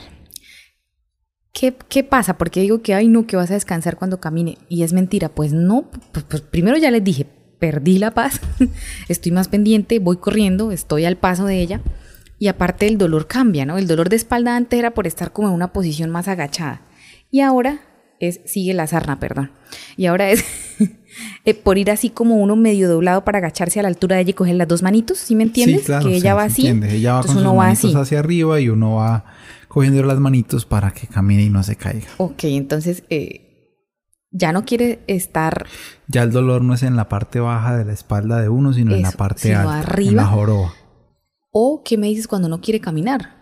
¿Qué, 1.59 1.75
qué 1.89 2.05
pasa? 2.05 2.37
Porque 2.37 2.61
digo 2.61 2.81
que, 2.81 2.93
ay, 2.93 3.09
no, 3.09 3.27
que 3.27 3.35
vas 3.35 3.51
a 3.51 3.55
descansar 3.55 3.97
cuando 3.97 4.21
camine. 4.21 4.57
Y 4.69 4.83
es 4.83 4.93
mentira. 4.93 5.27
Pues 5.27 5.51
no, 5.51 5.89
pues, 6.13 6.23
pues 6.29 6.41
primero 6.41 6.77
ya 6.77 6.89
les 6.89 7.03
dije, 7.03 7.27
perdí 7.59 7.99
la 7.99 8.13
paz, 8.13 8.39
estoy 9.09 9.33
más 9.33 9.49
pendiente, 9.49 9.99
voy 9.99 10.15
corriendo, 10.15 10.71
estoy 10.71 11.03
al 11.03 11.17
paso 11.17 11.45
de 11.45 11.59
ella. 11.59 11.81
Y 12.37 12.47
aparte 12.47 12.87
el 12.87 12.97
dolor 12.97 13.27
cambia, 13.27 13.65
¿no? 13.65 13.77
El 13.77 13.87
dolor 13.87 14.07
de 14.07 14.15
espalda 14.15 14.55
antes 14.55 14.79
era 14.79 14.91
por 14.91 15.05
estar 15.05 15.33
como 15.33 15.49
en 15.49 15.53
una 15.53 15.73
posición 15.73 16.09
más 16.09 16.29
agachada. 16.29 16.83
Y 17.29 17.41
ahora 17.41 17.81
es, 18.21 18.39
sigue 18.45 18.73
la 18.73 18.87
sarna, 18.87 19.19
perdón. 19.19 19.51
Y 19.97 20.05
ahora 20.05 20.29
es 20.29 20.45
eh, 21.43 21.53
por 21.55 21.77
ir 21.77 21.91
así 21.91 22.09
como 22.09 22.37
uno 22.37 22.55
medio 22.55 22.87
doblado 22.87 23.25
para 23.25 23.39
agacharse 23.39 23.81
a 23.81 23.83
la 23.83 23.89
altura 23.89 24.15
de 24.15 24.21
ella 24.21 24.29
y 24.29 24.33
coger 24.33 24.55
las 24.55 24.69
dos 24.69 24.81
manitos, 24.81 25.17
¿sí 25.17 25.35
me 25.35 25.43
entiendes? 25.43 25.81
Sí, 25.81 25.85
claro, 25.87 26.07
que 26.07 26.15
ella 26.15 26.31
sí, 26.31 26.35
va 26.37 26.43
así. 26.43 26.67
entiende. 26.67 26.95
Ella 26.95 27.15
va 27.15 27.21
con 27.23 27.31
entonces 27.31 27.33
sus 27.33 27.41
uno 27.41 27.57
va 27.57 27.65
manitos 27.65 27.95
así. 27.95 28.01
hacia 28.01 28.19
arriba 28.19 28.61
y 28.61 28.69
uno 28.69 28.95
va 28.95 29.25
cogiendo 29.69 30.03
las 30.03 30.19
manitos 30.19 30.65
para 30.65 30.91
que 30.91 31.07
camine 31.07 31.43
y 31.43 31.49
no 31.49 31.63
se 31.63 31.77
caiga. 31.77 32.07
Ok, 32.17 32.43
entonces 32.45 33.03
eh, 33.09 33.49
ya 34.31 34.51
no 34.51 34.65
quiere 34.65 34.99
estar 35.07 35.65
Ya 36.07 36.23
el 36.23 36.31
dolor 36.31 36.61
no 36.61 36.73
es 36.73 36.83
en 36.83 36.95
la 36.95 37.07
parte 37.07 37.39
baja 37.39 37.77
de 37.77 37.85
la 37.85 37.93
espalda 37.93 38.41
de 38.41 38.49
uno, 38.49 38.73
sino 38.73 38.93
en 38.93 39.03
la 39.03 39.11
parte 39.11 39.43
sino 39.43 39.69
alta, 39.69 40.01
en 40.01 40.15
la 40.15 40.25
joroba. 40.25 40.73
O 41.51 41.83
qué 41.83 41.97
me 41.97 42.07
dices 42.07 42.27
cuando 42.27 42.49
no 42.49 42.59
quiere 42.59 42.81
caminar. 42.81 43.39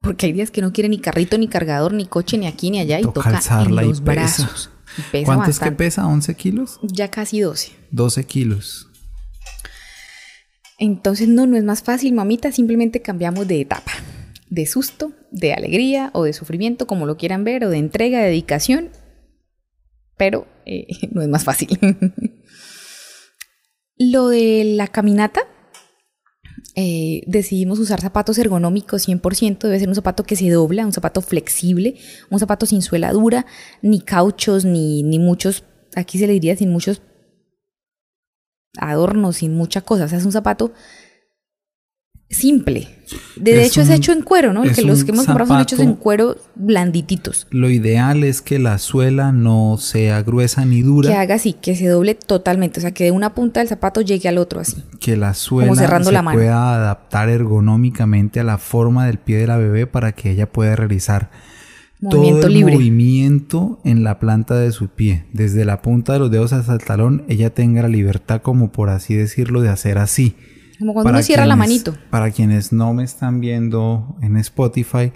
Porque 0.00 0.26
hay 0.26 0.32
días 0.32 0.50
que 0.50 0.62
no 0.62 0.72
quiere 0.72 0.88
ni 0.88 1.00
carrito, 1.00 1.36
ni 1.38 1.48
cargador, 1.48 1.92
ni 1.92 2.06
coche, 2.06 2.38
ni 2.38 2.46
aquí, 2.46 2.70
ni 2.70 2.78
allá, 2.78 3.00
y 3.00 3.02
Toca 3.02 3.40
toca 3.40 3.62
en 3.62 3.70
y 3.70 3.74
los 3.74 4.02
brazos. 4.02 4.70
Y 4.96 5.02
pesa 5.02 5.26
¿Cuánto 5.26 5.50
es 5.50 5.58
que 5.58 5.72
pesa? 5.72 6.04
¿11 6.04 6.36
kilos? 6.36 6.78
Ya 6.82 7.10
casi 7.10 7.40
12. 7.40 7.72
12 7.90 8.24
kilos. 8.24 8.88
Entonces, 10.78 11.28
no, 11.28 11.46
no 11.46 11.56
es 11.56 11.64
más 11.64 11.82
fácil, 11.82 12.12
mamita, 12.14 12.52
simplemente 12.52 13.02
cambiamos 13.02 13.48
de 13.48 13.60
etapa. 13.60 13.90
De 14.50 14.66
susto, 14.66 15.12
de 15.30 15.52
alegría 15.52 16.10
o 16.14 16.24
de 16.24 16.32
sufrimiento, 16.32 16.86
como 16.86 17.06
lo 17.06 17.16
quieran 17.16 17.44
ver, 17.44 17.64
o 17.64 17.70
de 17.70 17.78
entrega, 17.78 18.20
de 18.20 18.28
dedicación. 18.28 18.90
Pero 20.16 20.46
eh, 20.66 20.86
no 21.10 21.22
es 21.22 21.28
más 21.28 21.44
fácil. 21.44 21.78
lo 23.96 24.28
de 24.28 24.64
la 24.64 24.86
caminata, 24.86 25.42
eh, 26.80 27.22
decidimos 27.26 27.80
usar 27.80 28.00
zapatos 28.00 28.38
ergonómicos 28.38 29.08
100%, 29.08 29.58
debe 29.58 29.80
ser 29.80 29.88
un 29.88 29.96
zapato 29.96 30.22
que 30.22 30.36
se 30.36 30.48
dobla, 30.48 30.86
un 30.86 30.92
zapato 30.92 31.20
flexible, 31.22 31.96
un 32.30 32.38
zapato 32.38 32.66
sin 32.66 32.82
suela 32.82 33.12
dura, 33.12 33.46
ni 33.82 34.00
cauchos, 34.00 34.64
ni, 34.64 35.02
ni 35.02 35.18
muchos, 35.18 35.64
aquí 35.96 36.18
se 36.18 36.28
le 36.28 36.34
diría 36.34 36.56
sin 36.56 36.70
muchos 36.70 37.02
adornos, 38.78 39.38
sin 39.38 39.54
mucha 39.54 39.80
cosa, 39.80 40.04
o 40.04 40.08
sea, 40.08 40.18
es 40.18 40.24
un 40.24 40.30
zapato 40.30 40.72
simple. 42.30 42.88
De, 43.36 43.64
hecho 43.64 43.80
es 43.80 43.88
hecho 43.88 44.12
en 44.12 44.22
cuero, 44.22 44.52
¿no? 44.52 44.62
Que 44.62 44.82
los 44.82 45.02
que 45.04 45.12
hemos 45.12 45.24
comprado 45.24 45.48
son 45.48 45.60
hechos 45.60 45.80
en 45.80 45.94
cuero 45.94 46.36
blandititos. 46.56 47.46
Lo 47.50 47.70
ideal 47.70 48.22
es 48.22 48.42
que 48.42 48.58
la 48.58 48.78
suela 48.78 49.32
no 49.32 49.78
sea 49.78 50.22
gruesa 50.22 50.66
ni 50.66 50.82
dura, 50.82 51.08
Que 51.08 51.16
haga 51.16 51.36
así, 51.36 51.54
que 51.54 51.74
se 51.74 51.86
doble 51.86 52.14
totalmente, 52.14 52.80
o 52.80 52.82
sea, 52.82 52.92
que 52.92 53.04
de 53.04 53.12
una 53.12 53.34
punta 53.34 53.60
del 53.60 53.68
zapato 53.68 54.02
llegue 54.02 54.28
al 54.28 54.38
otro 54.38 54.60
así. 54.60 54.84
que 55.00 55.16
la 55.16 55.32
suela 55.32 55.74
se 55.74 56.12
la 56.12 56.22
pueda 56.22 56.74
adaptar 56.74 57.30
ergonómicamente 57.30 58.40
a 58.40 58.44
la 58.44 58.58
forma 58.58 59.06
del 59.06 59.18
pie 59.18 59.38
de 59.38 59.46
la 59.46 59.56
bebé 59.56 59.86
para 59.86 60.12
que 60.12 60.30
ella 60.30 60.50
pueda 60.50 60.76
realizar 60.76 61.30
Movimiento 62.00 62.40
todo 62.40 62.46
el 62.48 62.54
libre. 62.54 62.74
movimiento 62.74 63.80
en 63.84 64.04
la 64.04 64.20
planta 64.20 64.54
de 64.54 64.70
su 64.70 64.88
pie, 64.88 65.24
desde 65.32 65.64
la 65.64 65.82
punta 65.82 66.12
de 66.12 66.18
los 66.20 66.30
dedos 66.30 66.52
hasta 66.52 66.74
el 66.74 66.84
talón, 66.84 67.24
ella 67.28 67.50
tenga 67.54 67.82
la 67.82 67.88
libertad, 67.88 68.42
como 68.42 68.70
por 68.70 68.90
así 68.90 69.14
decirlo, 69.14 69.62
de 69.62 69.70
hacer 69.70 69.98
así. 69.98 70.36
Como 70.78 70.92
cuando 70.94 71.10
uno 71.10 71.22
cierra 71.22 71.46
la 71.46 71.54
quienes- 71.54 71.68
manito. 71.84 71.94
Para 72.10 72.30
quienes 72.30 72.72
no 72.72 72.92
me 72.94 73.04
están 73.04 73.40
viendo 73.40 74.16
en 74.22 74.36
Spotify, 74.36 75.12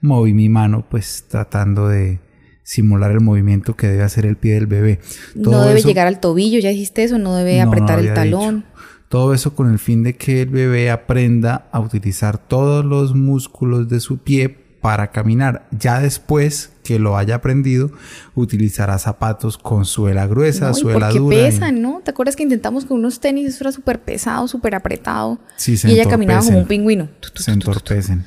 moví 0.00 0.34
mi 0.34 0.48
mano 0.48 0.84
pues 0.88 1.24
tratando 1.28 1.88
de 1.88 2.20
simular 2.62 3.12
el 3.12 3.20
movimiento 3.20 3.76
que 3.76 3.86
debe 3.86 4.02
hacer 4.02 4.26
el 4.26 4.36
pie 4.36 4.54
del 4.54 4.66
bebé. 4.66 5.00
No 5.34 5.62
debe 5.64 5.78
eso- 5.78 5.88
llegar 5.88 6.06
al 6.06 6.20
tobillo, 6.20 6.58
ya 6.58 6.70
dijiste 6.70 7.04
eso, 7.04 7.18
no 7.18 7.34
debe 7.36 7.58
No, 7.58 7.64
no 7.66 7.70
apretar 7.70 7.98
el 8.00 8.12
talón. 8.14 8.56
dicho. 8.56 8.68
Todo 9.08 9.34
eso 9.34 9.54
con 9.54 9.70
el 9.70 9.78
fin 9.78 10.02
de 10.02 10.16
que 10.16 10.42
el 10.42 10.48
bebé 10.48 10.90
aprenda 10.90 11.68
a 11.70 11.78
utilizar 11.78 12.38
todos 12.38 12.84
los 12.84 13.14
músculos 13.14 13.88
de 13.88 14.00
su 14.00 14.18
pie 14.18 14.48
para 14.48 15.12
caminar. 15.12 15.68
Ya 15.70 16.00
después 16.00 16.72
que 16.86 16.98
lo 16.98 17.16
haya 17.16 17.34
aprendido, 17.36 17.90
utilizará 18.34 18.98
zapatos 18.98 19.58
con 19.58 19.84
suela 19.84 20.26
gruesa, 20.26 20.68
No, 20.68 20.74
suela 20.74 21.06
porque 21.08 21.18
dura. 21.18 21.36
y- 21.36 21.40
pesan, 21.50 21.82
¿no? 21.82 22.00
¿Te 22.04 22.10
acuerdas 22.12 22.36
que 22.36 22.42
intentamos 22.44 22.84
con 22.84 22.98
unos 22.98 23.20
tenis? 23.20 23.48
Eso 23.48 23.64
era 23.64 23.72
súper 23.72 24.00
pesado, 24.00 24.46
súper 24.48 24.74
apretado. 24.74 25.38
Sí, 25.56 25.76
se 25.76 25.88
y 25.88 25.92
ella 25.92 26.08
caminaba 26.08 26.42
como 26.44 26.58
un 26.60 26.66
pingüino. 26.66 27.08
Se 27.34 27.50
entorpecen. 27.50 28.24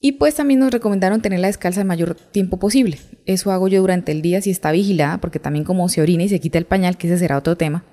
Y 0.00 0.12
pues 0.12 0.34
también 0.34 0.60
nos 0.60 0.70
recomendaron 0.70 1.22
tenerla 1.22 1.46
descalza 1.46 1.80
el 1.80 1.86
mayor 1.86 2.14
tiempo 2.14 2.58
posible. 2.58 2.98
Eso 3.24 3.52
hago 3.52 3.68
yo 3.68 3.80
durante 3.80 4.12
el 4.12 4.20
día 4.20 4.42
si 4.42 4.50
está 4.50 4.70
vigilada, 4.70 5.16
porque 5.18 5.38
también 5.38 5.64
como 5.64 5.88
se 5.88 6.02
orina 6.02 6.24
y 6.24 6.28
se 6.28 6.40
quita 6.40 6.58
el 6.58 6.66
pañal, 6.66 6.98
que 6.98 7.06
ese 7.06 7.16
será 7.16 7.38
otro 7.38 7.56
tema, 7.56 7.84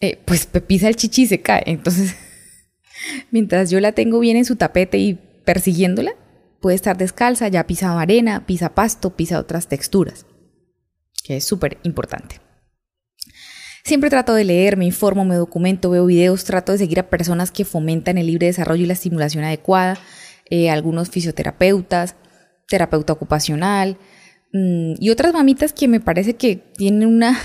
eh, 0.00 0.18
pues 0.24 0.46
pisa 0.46 0.88
el 0.88 0.96
chichi 0.96 1.22
y 1.24 1.26
se 1.26 1.42
cae. 1.42 1.62
Entonces, 1.66 2.14
mientras 3.30 3.70
yo 3.70 3.80
la 3.80 3.92
tengo 3.92 4.18
bien 4.20 4.36
en 4.38 4.44
su 4.46 4.56
tapete 4.56 4.96
y 4.98 5.14
persiguiéndola, 5.44 6.12
puede 6.60 6.76
estar 6.76 6.96
descalza, 6.96 7.48
ya 7.48 7.60
ha 7.60 7.66
pisado 7.66 7.98
arena, 7.98 8.46
pisa 8.46 8.74
pasto, 8.74 9.16
pisa 9.16 9.38
otras 9.38 9.68
texturas, 9.68 10.26
que 11.24 11.36
es 11.36 11.44
súper 11.44 11.78
importante. 11.82 12.40
Siempre 13.84 14.10
trato 14.10 14.34
de 14.34 14.44
leer, 14.44 14.76
me 14.76 14.84
informo, 14.84 15.24
me 15.24 15.36
documento, 15.36 15.90
veo 15.90 16.06
videos, 16.06 16.44
trato 16.44 16.72
de 16.72 16.78
seguir 16.78 16.98
a 16.98 17.08
personas 17.08 17.52
que 17.52 17.64
fomentan 17.64 18.18
el 18.18 18.26
libre 18.26 18.48
desarrollo 18.48 18.82
y 18.82 18.86
la 18.86 18.94
estimulación 18.94 19.44
adecuada, 19.44 19.96
eh, 20.50 20.70
algunos 20.70 21.08
fisioterapeutas, 21.08 22.16
terapeuta 22.66 23.12
ocupacional 23.12 23.96
mm, 24.52 24.94
y 24.98 25.10
otras 25.10 25.32
mamitas 25.32 25.72
que 25.72 25.86
me 25.86 26.00
parece 26.00 26.34
que 26.34 26.56
tienen 26.56 27.06
una, 27.08 27.38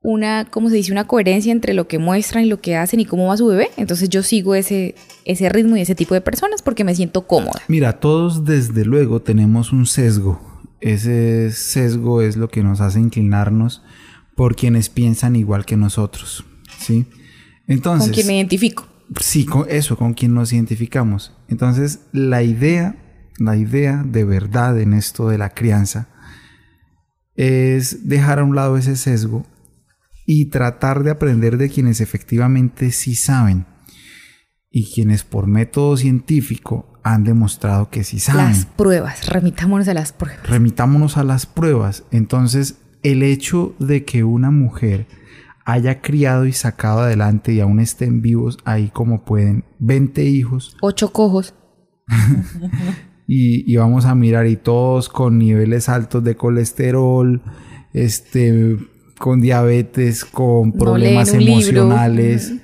una, 0.00 0.44
¿cómo 0.44 0.68
se 0.70 0.76
dice? 0.76 0.92
Una 0.92 1.06
coherencia 1.06 1.52
entre 1.52 1.74
lo 1.74 1.88
que 1.88 1.98
muestran 1.98 2.44
y 2.44 2.48
lo 2.48 2.60
que 2.60 2.76
hacen 2.76 3.00
y 3.00 3.04
cómo 3.04 3.26
va 3.26 3.36
su 3.36 3.46
bebé. 3.46 3.70
Entonces 3.76 4.08
yo 4.08 4.22
sigo 4.22 4.54
ese, 4.54 4.94
ese 5.24 5.48
ritmo 5.48 5.76
y 5.76 5.80
ese 5.80 5.94
tipo 5.94 6.14
de 6.14 6.20
personas 6.20 6.62
porque 6.62 6.84
me 6.84 6.94
siento 6.94 7.26
cómoda. 7.26 7.60
Mira, 7.68 7.98
todos 8.00 8.44
desde 8.44 8.84
luego 8.84 9.20
tenemos 9.22 9.72
un 9.72 9.86
sesgo. 9.86 10.40
Ese 10.80 11.50
sesgo 11.50 12.22
es 12.22 12.36
lo 12.36 12.48
que 12.48 12.62
nos 12.62 12.80
hace 12.80 13.00
inclinarnos 13.00 13.82
por 14.36 14.54
quienes 14.54 14.88
piensan 14.88 15.34
igual 15.34 15.64
que 15.64 15.76
nosotros, 15.76 16.44
¿sí? 16.78 17.06
Entonces, 17.66 18.08
con 18.08 18.14
quien 18.14 18.26
me 18.28 18.36
identifico. 18.36 18.86
sí, 19.18 19.44
con 19.44 19.66
eso, 19.68 19.96
con 19.96 20.14
quien 20.14 20.32
nos 20.32 20.52
identificamos. 20.52 21.32
Entonces, 21.48 22.02
la 22.12 22.44
idea, 22.44 22.94
la 23.38 23.56
idea 23.56 24.04
de 24.06 24.24
verdad 24.24 24.78
en 24.78 24.94
esto 24.94 25.28
de 25.28 25.38
la 25.38 25.50
crianza 25.50 26.08
es 27.34 28.08
dejar 28.08 28.38
a 28.38 28.44
un 28.44 28.54
lado 28.54 28.76
ese 28.76 28.94
sesgo 28.94 29.44
y 30.30 30.50
tratar 30.50 31.04
de 31.04 31.10
aprender 31.10 31.56
de 31.56 31.70
quienes 31.70 32.02
efectivamente 32.02 32.90
sí 32.90 33.14
saben 33.14 33.64
y 34.70 34.92
quienes 34.92 35.24
por 35.24 35.46
método 35.46 35.96
científico 35.96 37.00
han 37.02 37.24
demostrado 37.24 37.88
que 37.88 38.04
sí 38.04 38.20
saben. 38.20 38.44
Las 38.44 38.66
pruebas, 38.66 39.26
remitámonos 39.26 39.88
a 39.88 39.94
las 39.94 40.12
pruebas. 40.12 40.46
Remitámonos 40.46 41.16
a 41.16 41.24
las 41.24 41.46
pruebas. 41.46 42.04
Entonces, 42.10 42.82
el 43.02 43.22
hecho 43.22 43.74
de 43.78 44.04
que 44.04 44.22
una 44.22 44.50
mujer 44.50 45.06
haya 45.64 46.02
criado 46.02 46.44
y 46.44 46.52
sacado 46.52 47.00
adelante 47.00 47.54
y 47.54 47.60
aún 47.60 47.80
estén 47.80 48.20
vivos 48.20 48.58
ahí 48.66 48.90
como 48.92 49.24
pueden 49.24 49.64
20 49.78 50.24
hijos 50.24 50.76
Ocho 50.82 51.10
cojos. 51.10 51.54
y, 53.26 53.72
y 53.72 53.76
vamos 53.78 54.04
a 54.04 54.14
mirar 54.14 54.46
y 54.46 54.56
todos 54.56 55.08
con 55.08 55.38
niveles 55.38 55.88
altos 55.88 56.22
de 56.22 56.36
colesterol, 56.36 57.40
este, 57.94 58.76
con 59.18 59.40
diabetes, 59.40 60.24
con 60.24 60.72
problemas 60.72 61.32
libro. 61.32 61.52
emocionales, 61.52 62.54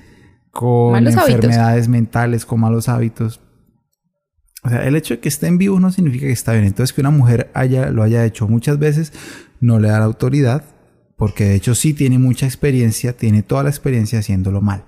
con 0.51 0.93
Malos 0.93 1.15
hábitos. 1.15 1.35
enfermedades 1.35 1.87
mentales, 1.87 2.45
con 2.45 2.61
malos 2.61 2.89
hábitos. 2.89 3.41
O 4.63 4.69
sea, 4.69 4.87
el 4.87 4.95
hecho 4.95 5.15
de 5.15 5.19
que 5.19 5.29
estén 5.29 5.57
vivos 5.57 5.79
no 5.79 5.91
significa 5.91 6.25
que 6.25 6.31
está 6.31 6.53
bien. 6.53 6.65
Entonces, 6.65 6.93
que 6.93 7.01
una 7.01 7.11
mujer 7.11 7.51
haya, 7.53 7.91
lo 7.91 8.01
haya 8.01 8.25
hecho 8.25 8.47
muchas 8.47 8.79
veces 8.79 9.13
no 9.59 9.79
le 9.79 9.89
da 9.89 9.99
la 9.99 10.05
autoridad, 10.05 10.63
porque 11.17 11.45
de 11.45 11.55
hecho 11.55 11.75
sí 11.75 11.93
tiene 11.93 12.17
mucha 12.17 12.45
experiencia, 12.45 13.15
tiene 13.15 13.43
toda 13.43 13.63
la 13.63 13.69
experiencia 13.69 14.19
haciéndolo 14.19 14.61
mal. 14.61 14.83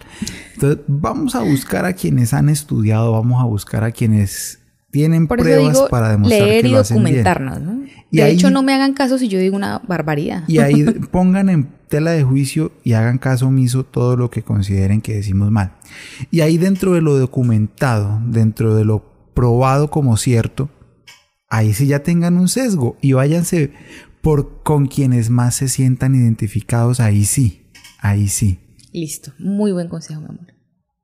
Entonces, 0.56 0.84
vamos 0.88 1.36
a 1.36 1.42
buscar 1.42 1.86
a 1.86 1.94
quienes 1.94 2.34
han 2.34 2.50
estudiado, 2.50 3.12
vamos 3.12 3.42
a 3.42 3.46
buscar 3.46 3.84
a 3.84 3.92
quienes 3.92 4.60
tienen 4.98 5.28
Por 5.28 5.40
pruebas 5.40 5.74
digo 5.74 5.88
para 5.90 6.10
demostrar 6.10 6.42
leer 6.48 6.62
que 6.64 6.68
y 6.70 6.72
lo 6.72 6.80
hacen 6.80 6.98
bien. 6.98 7.06
documentarnos, 7.24 7.62
¿no? 7.62 7.84
Y 8.10 8.18
de 8.18 8.24
ahí- 8.24 8.34
hecho, 8.36 8.50
no 8.50 8.64
me 8.64 8.74
hagan 8.74 8.94
caso 8.94 9.18
si 9.20 9.28
yo 9.28 9.38
digo 9.38 9.56
una 9.56 9.80
barbaridad. 9.88 10.44
Y 10.48 10.58
ahí 10.60 10.84
pongan 11.12 11.50
en 11.50 11.70
tela 11.88 12.12
de 12.12 12.24
juicio 12.24 12.72
y 12.84 12.94
hagan 12.94 13.18
caso 13.20 13.48
omiso 13.48 13.84
todo 13.84 14.18
lo 14.18 14.30
que 14.32 14.42
consideren 14.42 15.02
que 15.02 15.14
decimos 15.16 15.52
mal. 15.52 15.74
Y 16.32 16.40
ahí 16.42 16.58
dentro 16.58 16.94
de 16.94 17.02
lo 17.02 17.18
documentado, 17.18 18.20
dentro 18.26 18.76
de 18.76 18.86
lo 18.86 19.04
probado 19.34 19.90
como 19.90 20.18
cierto, 20.18 20.70
ahí 21.50 21.74
sí 21.74 21.86
ya 21.88 22.00
tengan 22.00 22.38
un 22.38 22.48
sesgo 22.48 22.98
y 23.02 23.14
váyanse 23.14 23.72
por 24.22 24.64
con 24.64 24.88
quienes 24.88 25.30
más 25.30 25.56
se 25.56 25.68
sientan 25.68 26.16
identificados, 26.16 27.00
ahí 27.00 27.24
sí, 27.24 27.68
ahí 28.02 28.28
sí. 28.30 28.60
Listo. 28.94 29.32
Muy 29.38 29.72
buen 29.72 29.88
consejo, 29.90 30.22
mi 30.22 30.28
amor. 30.28 30.48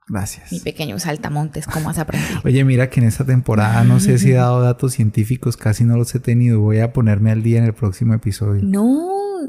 Gracias. 0.07 0.51
Mi 0.51 0.59
pequeño 0.59 0.99
saltamontes, 0.99 1.65
¿cómo 1.65 1.89
has 1.89 1.97
aprendido? 1.97 2.41
Oye, 2.43 2.63
mira 2.65 2.89
que 2.89 2.99
en 2.99 3.07
esta 3.07 3.25
temporada 3.25 3.83
no 3.85 3.99
sé 3.99 4.17
si 4.19 4.31
he 4.31 4.35
dado 4.35 4.61
datos 4.61 4.93
científicos, 4.93 5.55
casi 5.57 5.83
no 5.85 5.95
los 5.97 6.13
he 6.15 6.19
tenido. 6.19 6.59
Voy 6.59 6.79
a 6.79 6.91
ponerme 6.93 7.31
al 7.31 7.41
día 7.43 7.59
en 7.59 7.65
el 7.65 7.73
próximo 7.73 8.13
episodio. 8.13 8.61
No, 8.63 9.07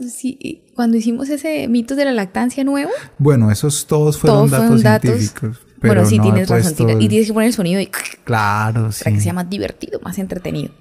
sí, 0.08 0.62
cuando 0.75 0.96
hicimos 0.96 1.28
ese 1.28 1.66
mitos 1.68 1.96
de 1.96 2.04
la 2.04 2.12
lactancia 2.12 2.62
nuevo, 2.64 2.90
Bueno, 3.18 3.50
esos 3.50 3.87
todos 3.87 4.18
fueron 4.18 4.38
Todos 4.38 4.50
datos 4.52 4.66
fueron 4.66 4.82
datos. 4.82 5.11
científicos. 5.11 5.61
Pero 5.80 5.94
bueno, 5.96 6.08
sí 6.08 6.16
no 6.18 6.23
tienes 6.25 6.49
razón. 6.49 7.00
Y 7.02 7.08
tienes 7.08 7.26
que 7.26 7.34
poner 7.34 7.49
el 7.49 7.52
sonido 7.54 7.80
y 7.80 7.87
Claro, 8.25 8.90
sí. 8.92 9.04
para 9.04 9.16
que 9.16 9.23
sea 9.23 9.32
más 9.34 9.50
divertido, 9.50 10.00
más 10.00 10.18
entretenido. 10.18 10.73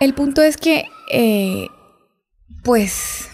El 0.00 0.12
punto 0.14 0.42
es 0.42 0.56
que, 0.56 0.84
eh, 1.10 1.66
pues, 2.62 3.28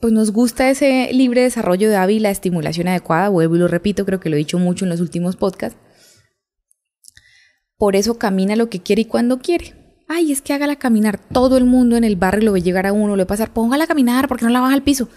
pues 0.00 0.12
nos 0.12 0.32
gusta 0.32 0.70
ese 0.70 1.10
libre 1.12 1.42
desarrollo 1.42 1.90
de 1.90 2.12
y 2.12 2.18
la 2.20 2.30
estimulación 2.30 2.88
adecuada. 2.88 3.28
Vuelvo 3.28 3.56
y 3.56 3.58
lo 3.58 3.68
repito, 3.68 4.04
creo 4.04 4.20
que 4.20 4.28
lo 4.28 4.36
he 4.36 4.38
dicho 4.38 4.58
mucho 4.58 4.84
en 4.84 4.90
los 4.90 5.00
últimos 5.00 5.36
podcasts. 5.36 5.78
Por 7.76 7.96
eso 7.96 8.18
camina 8.18 8.56
lo 8.56 8.68
que 8.68 8.80
quiere 8.80 9.02
y 9.02 9.04
cuando 9.04 9.38
quiere. 9.38 9.74
Ay, 10.08 10.32
es 10.32 10.40
que 10.40 10.52
hágala 10.52 10.76
caminar. 10.76 11.18
Todo 11.18 11.56
el 11.58 11.64
mundo 11.64 11.96
en 11.96 12.04
el 12.04 12.16
barrio 12.16 12.46
lo 12.46 12.52
ve 12.52 12.62
llegar 12.62 12.86
a 12.86 12.92
uno, 12.92 13.14
lo 13.14 13.22
ve 13.22 13.26
pasar. 13.26 13.52
Póngala 13.52 13.84
a 13.84 13.86
caminar, 13.86 14.26
porque 14.26 14.44
no 14.44 14.50
la 14.50 14.60
baja 14.60 14.74
al 14.74 14.82
piso? 14.82 15.08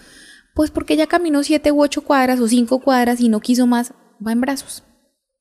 Pues 0.54 0.70
porque 0.70 0.96
ya 0.96 1.06
caminó 1.06 1.42
siete 1.42 1.72
u 1.72 1.82
ocho 1.82 2.02
cuadras 2.02 2.40
o 2.40 2.48
cinco 2.48 2.80
cuadras 2.80 3.20
y 3.20 3.28
no 3.28 3.40
quiso 3.40 3.66
más. 3.66 3.94
Va 4.24 4.32
en 4.32 4.40
brazos. 4.40 4.84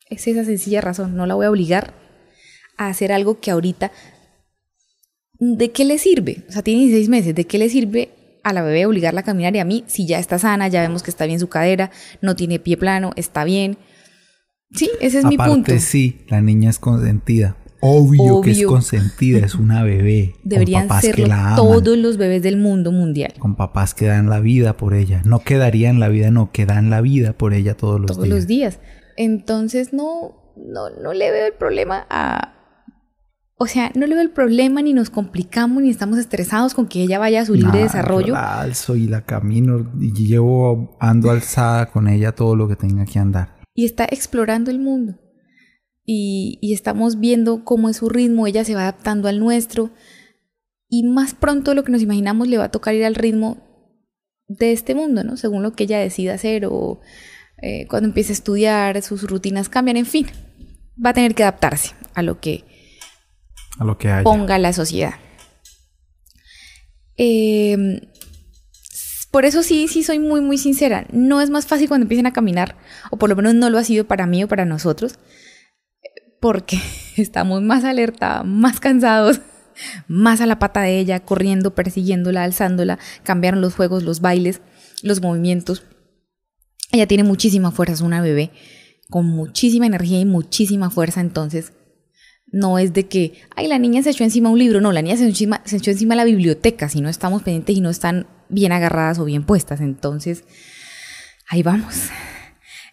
Es 0.09 0.27
esa 0.27 0.45
sencilla 0.45 0.81
razón. 0.81 1.15
No 1.15 1.25
la 1.25 1.35
voy 1.35 1.45
a 1.45 1.51
obligar 1.51 1.93
a 2.77 2.87
hacer 2.87 3.11
algo 3.11 3.39
que 3.39 3.51
ahorita. 3.51 3.91
¿De 5.33 5.71
qué 5.71 5.85
le 5.85 5.97
sirve? 5.97 6.45
O 6.47 6.51
sea, 6.51 6.61
tiene 6.61 6.81
16 6.81 7.09
meses. 7.09 7.35
¿De 7.35 7.45
qué 7.45 7.57
le 7.57 7.69
sirve 7.69 8.20
a 8.43 8.53
la 8.53 8.61
bebé 8.61 8.85
obligarla 8.85 9.21
a 9.21 9.23
caminar 9.23 9.55
y 9.55 9.59
a 9.59 9.65
mí 9.65 9.83
si 9.87 10.07
ya 10.07 10.19
está 10.19 10.39
sana, 10.39 10.67
ya 10.67 10.81
vemos 10.81 11.03
que 11.03 11.11
está 11.11 11.25
bien 11.25 11.39
su 11.39 11.49
cadera, 11.49 11.91
no 12.21 12.35
tiene 12.35 12.59
pie 12.59 12.77
plano, 12.77 13.11
está 13.15 13.43
bien? 13.43 13.77
Sí, 14.73 14.89
ese 15.01 15.19
es 15.19 15.25
mi 15.25 15.35
Aparte, 15.35 15.53
punto. 15.53 15.73
sí, 15.79 16.21
la 16.29 16.41
niña 16.41 16.69
es 16.69 16.79
consentida. 16.79 17.57
Obvio, 17.83 18.41
que 18.41 18.51
es 18.51 18.63
consentida, 18.65 19.43
es 19.43 19.55
una 19.55 19.83
bebé. 19.83 20.35
Deberían 20.43 20.87
serlo 21.01 21.27
todos 21.55 21.97
los 21.97 22.17
bebés 22.17 22.43
del 22.43 22.57
mundo 22.57 22.91
mundial. 22.91 23.33
Con 23.39 23.55
papás 23.55 23.95
que 23.95 24.05
dan 24.05 24.29
la 24.29 24.39
vida 24.39 24.77
por 24.77 24.93
ella. 24.93 25.21
No 25.25 25.39
quedaría 25.39 25.89
en 25.89 25.99
la 25.99 26.07
vida, 26.07 26.29
no, 26.29 26.51
que 26.51 26.67
dan 26.67 26.91
la 26.91 27.01
vida 27.01 27.33
por 27.33 27.53
ella 27.53 27.75
todos 27.75 27.99
los 27.99 28.11
todos 28.11 28.23
días. 28.23 28.35
los 28.35 28.47
días. 28.47 28.79
Entonces 29.17 29.93
no, 29.93 30.53
no, 30.55 30.89
no 30.89 31.13
le 31.13 31.31
veo 31.31 31.47
el 31.47 31.53
problema 31.53 32.05
a... 32.09 32.53
O 33.63 33.67
sea, 33.67 33.91
no 33.93 34.07
le 34.07 34.15
veo 34.15 34.23
el 34.23 34.31
problema, 34.31 34.81
ni 34.81 34.91
nos 34.91 35.11
complicamos, 35.11 35.83
ni 35.83 35.91
estamos 35.91 36.17
estresados 36.17 36.73
con 36.73 36.87
que 36.87 37.03
ella 37.03 37.19
vaya 37.19 37.41
a 37.41 37.45
su 37.45 37.53
libre 37.53 37.77
Nah, 37.77 37.83
desarrollo. 37.83 38.33
la 38.33 38.59
alzo 38.59 38.95
y 38.95 39.05
la 39.07 39.21
camino 39.23 39.91
y 39.99 40.11
llevo, 40.13 40.97
ando 40.99 41.29
alzada 41.29 41.91
con 41.91 42.07
ella 42.07 42.31
todo 42.31 42.55
lo 42.55 42.67
que 42.67 42.75
tenga 42.75 43.05
que 43.05 43.19
andar. 43.19 43.61
y 43.75 43.85
está 43.85 44.05
explorando 44.05 44.71
el 44.71 44.79
mundo. 44.79 45.19
Y, 46.03 46.57
y 46.61 46.73
estamos 46.73 47.19
viendo 47.19 47.63
cómo 47.63 47.87
es 47.89 47.97
su 47.97 48.09
ritmo, 48.09 48.47
ella 48.47 48.63
se 48.65 48.73
va 48.73 48.81
adaptando 48.81 49.27
al 49.27 49.39
nuestro. 49.39 49.91
Y 50.89 51.03
más 51.03 51.35
pronto 51.35 51.69
de 51.71 51.75
lo 51.75 51.83
que 51.83 51.91
nos 51.91 52.01
imaginamos 52.01 52.47
le 52.47 52.57
va 52.57 52.63
a 52.65 52.71
tocar 52.71 52.95
ir 52.95 53.05
al 53.05 53.13
ritmo 53.15 53.57
de 54.47 54.71
este 54.71 54.95
mundo, 54.95 55.23
¿no? 55.23 55.37
Según 55.37 55.61
lo 55.61 55.73
que 55.73 55.83
ella 55.83 55.99
decida 55.99 56.33
hacer 56.33 56.65
o 56.65 56.99
eh, 57.61 57.85
cuando 57.87 58.07
empiece 58.09 58.31
a 58.31 58.37
estudiar, 58.39 59.01
sus 59.03 59.21
rutinas 59.29 59.69
cambian, 59.69 59.97
en 59.97 60.07
fin. 60.07 60.25
Va 61.03 61.11
a 61.11 61.13
tener 61.13 61.35
que 61.35 61.43
adaptarse 61.43 61.93
a 62.15 62.23
lo 62.23 62.39
que 62.41 62.65
A 63.79 63.83
lo 63.83 63.97
que 63.97 64.13
ponga 64.23 64.57
la 64.57 64.73
sociedad. 64.73 65.13
Eh, 67.17 68.01
por 69.31 69.45
eso 69.45 69.63
sí, 69.63 69.87
sí 69.87 70.03
soy 70.03 70.19
muy, 70.19 70.41
muy 70.41 70.57
sincera. 70.57 71.07
No 71.11 71.39
es 71.39 71.49
más 71.49 71.65
fácil 71.65 71.87
cuando 71.87 72.03
empiecen 72.03 72.25
a 72.25 72.33
caminar, 72.33 72.75
o 73.11 73.17
por 73.17 73.29
lo 73.29 73.35
menos 73.35 73.55
no 73.55 73.69
lo 73.69 73.77
ha 73.77 73.83
sido 73.83 74.05
para 74.05 74.27
mí 74.27 74.43
o 74.43 74.47
para 74.47 74.65
nosotros, 74.65 75.15
porque 76.41 76.77
estamos 77.17 77.61
más 77.61 77.85
alerta, 77.85 78.43
más 78.43 78.81
cansados, 78.81 79.39
más 80.07 80.41
a 80.41 80.45
la 80.45 80.59
pata 80.59 80.81
de 80.81 80.99
ella, 80.99 81.21
corriendo, 81.21 81.73
persiguiéndola, 81.73 82.43
alzándola, 82.43 82.99
cambiaron 83.23 83.61
los 83.61 83.73
juegos, 83.73 84.03
los 84.03 84.19
bailes, 84.19 84.61
los 85.01 85.21
movimientos. 85.21 85.83
Ella 86.91 87.07
tiene 87.07 87.23
muchísima 87.23 87.71
fuerza, 87.71 87.93
es 87.93 88.01
una 88.01 88.21
bebé 88.21 88.51
con 89.09 89.25
muchísima 89.25 89.85
energía 89.85 90.19
y 90.19 90.25
muchísima 90.25 90.89
fuerza, 90.89 91.21
entonces 91.21 91.73
no 92.51 92.77
es 92.79 92.93
de 92.93 93.07
que, 93.07 93.33
ay, 93.55 93.67
la 93.67 93.79
niña 93.79 94.03
se 94.03 94.09
echó 94.09 94.23
encima 94.23 94.49
un 94.49 94.59
libro, 94.59 94.81
no, 94.81 94.91
la 94.91 95.01
niña 95.01 95.15
se 95.17 95.23
echó 95.23 95.29
encima, 95.29 95.61
se 95.65 96.15
la 96.15 96.23
biblioteca, 96.25 96.89
si 96.89 97.01
no 97.01 97.09
estamos 97.09 97.43
pendientes 97.43 97.75
y 97.75 97.81
no 97.81 97.89
están 97.89 98.27
bien 98.49 98.71
agarradas 98.71 99.19
o 99.19 99.25
bien 99.25 99.43
puestas, 99.43 99.81
entonces 99.81 100.43
ahí 101.47 101.63
vamos. 101.63 102.09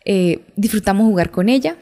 Eh, 0.04 0.46
disfrutamos 0.56 1.06
jugar 1.06 1.30
con 1.30 1.48
ella. 1.48 1.76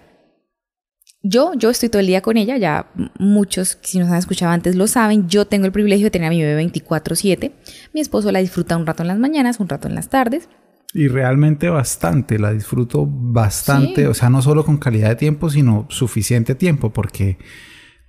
Yo, 1.23 1.53
yo 1.55 1.71
estoy 1.71 1.89
todo 1.89 2.01
el 2.01 2.07
día 2.07 2.21
con 2.21 2.37
ella, 2.37 2.57
ya 2.57 2.91
muchos, 3.19 3.79
si 3.83 3.99
nos 3.99 4.11
han 4.11 4.19
escuchado 4.19 4.53
antes, 4.53 4.77
lo 4.77 4.87
saben, 4.87 5.29
yo 5.29 5.45
tengo 5.45 5.67
el 5.67 5.73
privilegio 5.73 6.07
de 6.07 6.11
tener 6.11 6.29
a 6.29 6.31
mi 6.31 6.41
bebé 6.41 6.63
24/7, 6.63 7.53
mi 7.93 8.01
esposo 8.01 8.31
la 8.31 8.39
disfruta 8.39 8.77
un 8.77 8.87
rato 8.87 9.03
en 9.03 9.09
las 9.09 9.19
mañanas, 9.19 9.59
un 9.59 9.69
rato 9.69 9.89
en 9.89 9.97
las 9.97 10.09
tardes, 10.09 10.49
Y 10.95 11.09
realmente 11.09 11.69
bastante, 11.69 12.39
la 12.39 12.53
disfruto 12.53 13.07
bastante, 13.07 14.03
Sí. 14.03 14.07
o 14.07 14.15
sea, 14.15 14.31
no 14.31 14.41
solo 14.43 14.65
con 14.65 14.79
calidad 14.79 15.09
de 15.11 15.17
tiempo, 15.17 15.51
sino 15.51 15.87
suficiente 15.91 16.55
tiempo, 16.55 16.91
porque 16.93 17.39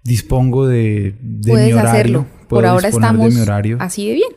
dispongo 0.04 0.68
de, 0.68 1.16
de 1.22 1.52
puedes 1.52 1.68
mi 1.68 1.74
horario. 1.74 1.90
hacerlo. 1.92 2.26
puedo 2.48 2.62
Por 2.62 2.66
ahora 2.66 2.88
estamos 2.88 3.30
de 3.30 3.36
mi 3.36 3.42
horario. 3.42 3.78
así 3.82 4.08
de 4.08 4.14
bien. 4.16 4.30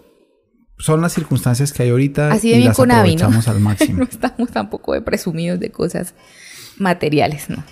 Son 0.79 1.01
las 1.03 1.13
circunstancias 1.13 1.73
que 1.75 1.83
hay 1.83 1.91
ahorita 1.91 2.33
Así 2.33 2.49
y 2.49 2.53
de 2.53 2.57
bien 2.57 2.69
las 2.69 2.77
con 2.77 2.91
Abby, 2.91 3.15
¿no? 3.15 3.27
aprovechamos 3.27 3.49
al 3.49 3.61
máximo. 3.61 3.99
no 3.99 4.05
estamos 4.05 4.51
tampoco 4.51 4.95
de 4.95 5.03
presumidos 5.03 5.61
de 5.61 5.71
cosas 5.71 6.15
materiales, 6.79 7.51
¿no? 7.51 7.63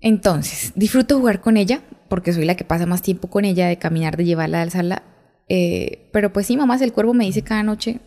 Entonces, 0.00 0.72
disfruto 0.74 1.18
jugar 1.18 1.40
con 1.40 1.56
ella, 1.56 1.80
porque 2.08 2.32
soy 2.32 2.44
la 2.44 2.56
que 2.56 2.64
pasa 2.64 2.86
más 2.86 3.02
tiempo 3.02 3.28
con 3.28 3.44
ella, 3.44 3.68
de 3.68 3.78
caminar, 3.78 4.16
de 4.16 4.24
llevarla, 4.24 4.58
de 4.58 4.62
alzarla. 4.64 5.02
Eh, 5.48 6.08
pero 6.12 6.32
pues 6.32 6.46
sí, 6.46 6.56
mamá, 6.56 6.76
el 6.80 6.92
cuervo 6.92 7.14
me 7.14 7.24
dice 7.24 7.42
cada 7.42 7.62
noche 7.62 8.00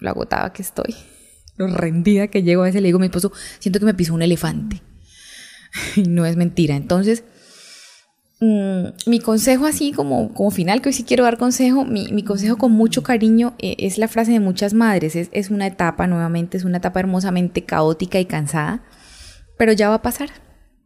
lo 0.00 0.10
agotada 0.10 0.52
que 0.52 0.62
estoy, 0.62 0.94
lo 1.56 1.68
rendida 1.68 2.28
que 2.28 2.42
llego. 2.42 2.62
A 2.62 2.66
veces 2.66 2.82
le 2.82 2.88
digo 2.88 2.98
a 2.98 3.00
mi 3.00 3.06
esposo, 3.06 3.32
siento 3.58 3.78
que 3.78 3.86
me 3.86 3.94
pisó 3.94 4.14
un 4.14 4.22
elefante. 4.22 4.82
y 5.96 6.02
no 6.02 6.26
es 6.26 6.36
mentira. 6.36 6.76
Entonces, 6.76 7.24
mm, 8.40 8.84
mi 9.06 9.20
consejo 9.20 9.66
así 9.66 9.92
como, 9.92 10.32
como 10.34 10.50
final, 10.50 10.80
que 10.80 10.88
hoy 10.88 10.92
sí 10.92 11.04
quiero 11.04 11.24
dar 11.24 11.38
consejo, 11.38 11.84
mi, 11.84 12.12
mi 12.12 12.24
consejo 12.24 12.56
con 12.56 12.72
mucho 12.72 13.02
cariño 13.02 13.54
eh, 13.58 13.76
es 13.78 13.98
la 13.98 14.08
frase 14.08 14.32
de 14.32 14.40
muchas 14.40 14.74
madres, 14.74 15.16
es, 15.16 15.28
es 15.32 15.50
una 15.50 15.66
etapa 15.66 16.06
nuevamente, 16.06 16.56
es 16.56 16.64
una 16.64 16.78
etapa 16.78 17.00
hermosamente 17.00 17.64
caótica 17.64 18.18
y 18.18 18.26
cansada, 18.26 18.84
pero 19.58 19.72
ya 19.72 19.88
va 19.88 19.96
a 19.96 20.02
pasar, 20.02 20.30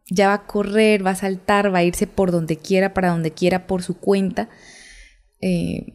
ya 0.09 0.27
va 0.29 0.33
a 0.33 0.45
correr, 0.45 1.05
va 1.05 1.11
a 1.11 1.15
saltar, 1.15 1.73
va 1.73 1.79
a 1.79 1.83
irse 1.83 2.07
por 2.07 2.31
donde 2.31 2.57
quiera, 2.57 2.93
para 2.93 3.09
donde 3.09 3.31
quiera, 3.31 3.67
por 3.67 3.83
su 3.83 3.97
cuenta. 3.97 4.49
Eh, 5.41 5.93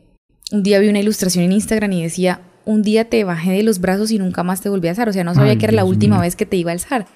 un 0.53 0.63
día 0.63 0.81
vi 0.81 0.89
una 0.89 0.99
ilustración 0.99 1.45
en 1.45 1.53
Instagram 1.53 1.93
y 1.93 2.03
decía, 2.03 2.41
un 2.65 2.83
día 2.83 3.09
te 3.09 3.25
bajé 3.25 3.53
de 3.53 3.63
los 3.63 3.81
brazos 3.81 4.11
y 4.11 4.19
nunca 4.19 4.43
más 4.43 4.61
te 4.61 4.69
volví 4.69 4.89
a 4.89 4.91
alzar, 4.91 5.09
o 5.09 5.13
sea, 5.13 5.25
no 5.25 5.35
sabía 5.35 5.53
Ay, 5.53 5.59
que 5.59 5.67
era 5.67 5.75
la 5.75 5.85
última 5.85 6.17
mío. 6.17 6.23
vez 6.23 6.37
que 6.37 6.47
te 6.47 6.57
iba 6.57 6.71
a 6.71 6.75
alzar. 6.75 7.07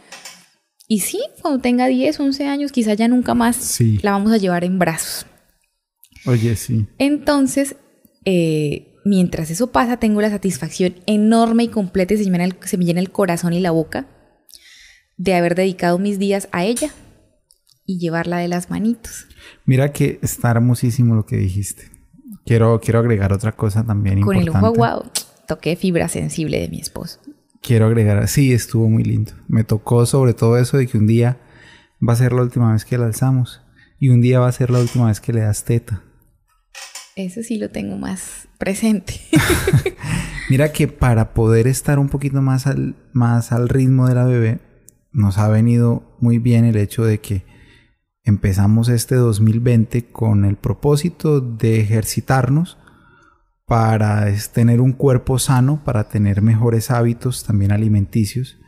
Y 0.88 1.00
sí, 1.00 1.20
cuando 1.40 1.60
tenga 1.60 1.86
10, 1.86 2.20
11 2.20 2.46
años, 2.46 2.70
quizá 2.72 2.94
ya 2.94 3.08
nunca 3.08 3.34
más 3.34 3.56
Sí. 3.56 3.98
la 4.02 4.10
vamos 4.12 4.32
a 4.32 4.36
llevar 4.36 4.64
en 4.64 4.78
brazos. 4.78 5.26
Oye, 6.26 6.56
sí. 6.56 6.86
Entonces, 6.98 7.76
eh, 8.24 8.94
mientras 9.04 9.50
eso 9.50 9.72
pasa, 9.72 9.98
tengo 9.98 10.20
la 10.20 10.30
satisfacción 10.30 10.94
enorme 11.06 11.64
y 11.64 11.68
completa 11.68 12.14
y 12.14 12.18
se 12.18 12.24
me, 12.24 12.38
llena 12.38 12.44
el, 12.44 12.56
se 12.64 12.76
me 12.78 12.84
llena 12.84 13.00
el 13.00 13.10
corazón 13.10 13.52
y 13.52 13.60
la 13.60 13.70
boca 13.70 14.06
de 15.16 15.34
haber 15.34 15.54
dedicado 15.54 15.98
mis 15.98 16.18
días 16.18 16.48
a 16.52 16.64
ella 16.64 16.90
y 17.86 17.98
llevarla 17.98 18.38
de 18.38 18.48
las 18.48 18.70
manitos. 18.70 19.26
Mira 19.66 19.92
que 19.92 20.18
está 20.22 20.50
hermosísimo 20.50 21.14
lo 21.14 21.24
que 21.26 21.36
dijiste. 21.36 21.90
Quiero, 22.46 22.80
quiero 22.80 22.98
agregar 22.98 23.32
otra 23.32 23.52
cosa 23.52 23.84
también 23.84 24.20
Con 24.20 24.36
el 24.36 24.42
importante. 24.42 24.66
ojo 24.66 24.74
aguado, 24.74 25.10
toqué 25.46 25.76
fibra 25.76 26.08
sensible 26.08 26.60
de 26.60 26.68
mi 26.68 26.80
esposo. 26.80 27.20
Quiero 27.60 27.86
agregar, 27.86 28.28
sí, 28.28 28.52
estuvo 28.52 28.88
muy 28.88 29.04
lindo. 29.04 29.32
Me 29.48 29.64
tocó 29.64 30.04
sobre 30.06 30.34
todo 30.34 30.58
eso 30.58 30.76
de 30.76 30.86
que 30.86 30.98
un 30.98 31.06
día 31.06 31.38
va 32.06 32.12
a 32.12 32.16
ser 32.16 32.32
la 32.32 32.42
última 32.42 32.72
vez 32.72 32.84
que 32.84 32.98
la 32.98 33.06
alzamos 33.06 33.62
y 33.98 34.10
un 34.10 34.20
día 34.20 34.40
va 34.40 34.48
a 34.48 34.52
ser 34.52 34.70
la 34.70 34.80
última 34.80 35.06
vez 35.06 35.20
que 35.20 35.32
le 35.32 35.40
das 35.40 35.64
teta. 35.64 36.02
Eso 37.16 37.42
sí 37.42 37.58
lo 37.58 37.70
tengo 37.70 37.96
más 37.96 38.48
presente. 38.58 39.14
Mira 40.50 40.72
que 40.72 40.88
para 40.88 41.32
poder 41.32 41.66
estar 41.66 41.98
un 41.98 42.08
poquito 42.08 42.42
más 42.42 42.66
al, 42.66 42.96
más 43.12 43.52
al 43.52 43.68
ritmo 43.68 44.08
de 44.08 44.14
la 44.14 44.24
bebé, 44.24 44.58
nos 45.12 45.38
ha 45.38 45.48
venido 45.48 46.16
muy 46.20 46.38
bien 46.38 46.64
el 46.64 46.76
hecho 46.76 47.04
de 47.04 47.20
que 47.20 47.44
empezamos 48.24 48.88
este 48.88 49.14
2020 49.14 50.06
con 50.10 50.44
el 50.44 50.56
propósito 50.56 51.40
de 51.40 51.80
ejercitarnos 51.80 52.78
para 53.66 54.26
tener 54.52 54.80
un 54.80 54.92
cuerpo 54.92 55.38
sano, 55.38 55.82
para 55.84 56.08
tener 56.08 56.42
mejores 56.42 56.90
hábitos 56.90 57.44
también 57.44 57.72
alimenticios 57.72 58.58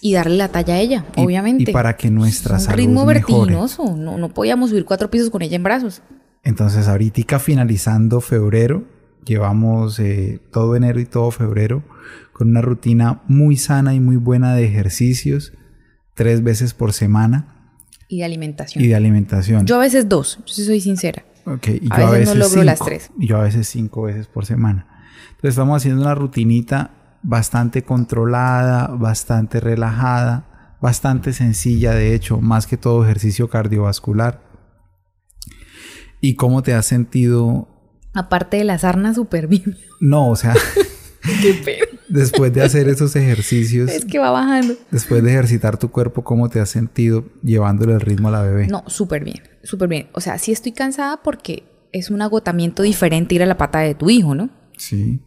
Y 0.00 0.14
darle 0.14 0.36
la 0.36 0.48
talla 0.48 0.74
a 0.74 0.78
ella, 0.80 1.04
Y- 1.16 1.24
obviamente. 1.24 1.70
Y 1.70 1.72
para 1.74 1.96
que 1.96 2.10
nuestra 2.10 2.54
un 2.54 2.60
salud 2.60 2.76
ritmo 2.78 3.04
mejore. 3.04 3.14
vertiginoso. 3.52 3.96
No, 3.96 4.16
no 4.16 4.28
podíamos 4.28 4.70
subir 4.70 4.84
cuatro 4.84 5.10
pisos 5.10 5.28
con 5.30 5.42
ella 5.42 5.56
en 5.56 5.64
brazos. 5.64 6.02
Entonces, 6.44 6.86
ahorita 6.88 7.38
finalizando 7.40 8.20
febrero, 8.20 8.84
llevamos 9.26 9.98
eh, 9.98 10.40
todo 10.52 10.76
enero 10.76 11.00
y 11.00 11.04
todo 11.04 11.30
febrero 11.32 11.82
con 12.32 12.50
una 12.50 12.62
rutina 12.62 13.22
muy 13.26 13.56
sana 13.56 13.92
y 13.94 14.00
muy 14.00 14.16
buena 14.16 14.54
de 14.54 14.64
ejercicios, 14.64 15.52
tres 16.14 16.42
veces 16.44 16.72
por 16.74 16.92
semana 16.92 17.74
Y 18.08 18.18
de 18.18 18.24
alimentación. 18.24 18.82
y 18.84 18.86
de 18.86 18.94
alimentación. 18.94 19.66
Yo 19.66 19.74
a 19.76 19.80
veces 19.80 20.08
dos, 20.08 20.38
si 20.46 20.64
soy 20.64 20.80
sincera. 20.80 21.24
Ok, 21.54 21.68
y 21.68 21.88
a 21.90 22.00
yo 22.00 22.10
veces 22.10 22.28
no 22.28 22.34
logro 22.34 22.62
las 22.62 22.78
tres. 22.78 23.10
Yo 23.16 23.38
a 23.38 23.42
veces 23.42 23.68
cinco 23.68 24.02
veces 24.02 24.26
por 24.26 24.44
semana. 24.44 24.86
Entonces 25.30 25.50
estamos 25.50 25.76
haciendo 25.78 26.02
una 26.02 26.14
rutinita 26.14 26.90
bastante 27.22 27.82
controlada, 27.82 28.88
bastante 28.88 29.60
relajada, 29.60 30.76
bastante 30.80 31.32
sencilla, 31.32 31.92
de 31.92 32.14
hecho, 32.14 32.40
más 32.40 32.66
que 32.66 32.76
todo 32.76 33.04
ejercicio 33.04 33.48
cardiovascular. 33.48 34.42
¿Y 36.20 36.34
cómo 36.34 36.62
te 36.62 36.74
has 36.74 36.86
sentido? 36.86 37.68
Aparte 38.14 38.58
de 38.58 38.64
la 38.64 38.78
sarna, 38.78 39.14
súper 39.14 39.46
bien. 39.46 39.76
No, 40.00 40.28
o 40.28 40.36
sea, 40.36 40.54
después 42.08 42.52
de 42.52 42.62
hacer 42.62 42.88
esos 42.88 43.14
ejercicios, 43.16 43.90
Es 43.90 44.04
que 44.04 44.18
va 44.18 44.30
bajando. 44.30 44.74
después 44.90 45.22
de 45.22 45.30
ejercitar 45.30 45.78
tu 45.78 45.90
cuerpo, 45.90 46.24
¿cómo 46.24 46.48
te 46.48 46.60
has 46.60 46.70
sentido 46.70 47.24
llevándole 47.42 47.92
el 47.94 48.00
ritmo 48.00 48.28
a 48.28 48.30
la 48.32 48.42
bebé? 48.42 48.66
No, 48.68 48.84
súper 48.86 49.24
bien, 49.24 49.42
súper 49.62 49.88
bien. 49.88 50.08
O 50.12 50.20
sea, 50.20 50.38
sí 50.38 50.52
estoy 50.52 50.72
cansada 50.72 51.22
porque 51.22 51.64
es 51.92 52.10
un 52.10 52.20
agotamiento 52.22 52.82
diferente 52.82 53.34
ir 53.34 53.42
a 53.42 53.46
la 53.46 53.56
pata 53.56 53.80
de 53.80 53.94
tu 53.94 54.10
hijo, 54.10 54.34
¿no? 54.34 54.50
Sí. 54.76 55.20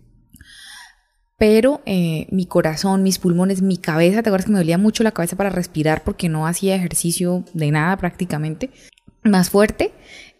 Pero 1.38 1.82
eh, 1.88 2.28
mi 2.30 2.46
corazón, 2.46 3.02
mis 3.02 3.18
pulmones, 3.18 3.64
mi 3.64 3.78
cabeza, 3.78 4.22
¿te 4.22 4.30
acuerdas 4.30 4.46
que 4.46 4.52
me 4.52 4.60
dolía 4.60 4.78
mucho 4.78 5.04
la 5.04 5.12
cabeza 5.12 5.36
para 5.36 5.50
respirar 5.50 6.04
porque 6.04 6.30
no 6.30 6.46
hacía 6.46 6.76
ejercicio 6.76 7.44
de 7.54 7.72
nada 7.72 7.98
prácticamente? 7.98 8.70
Más 9.24 9.50
fuerte, 9.50 9.92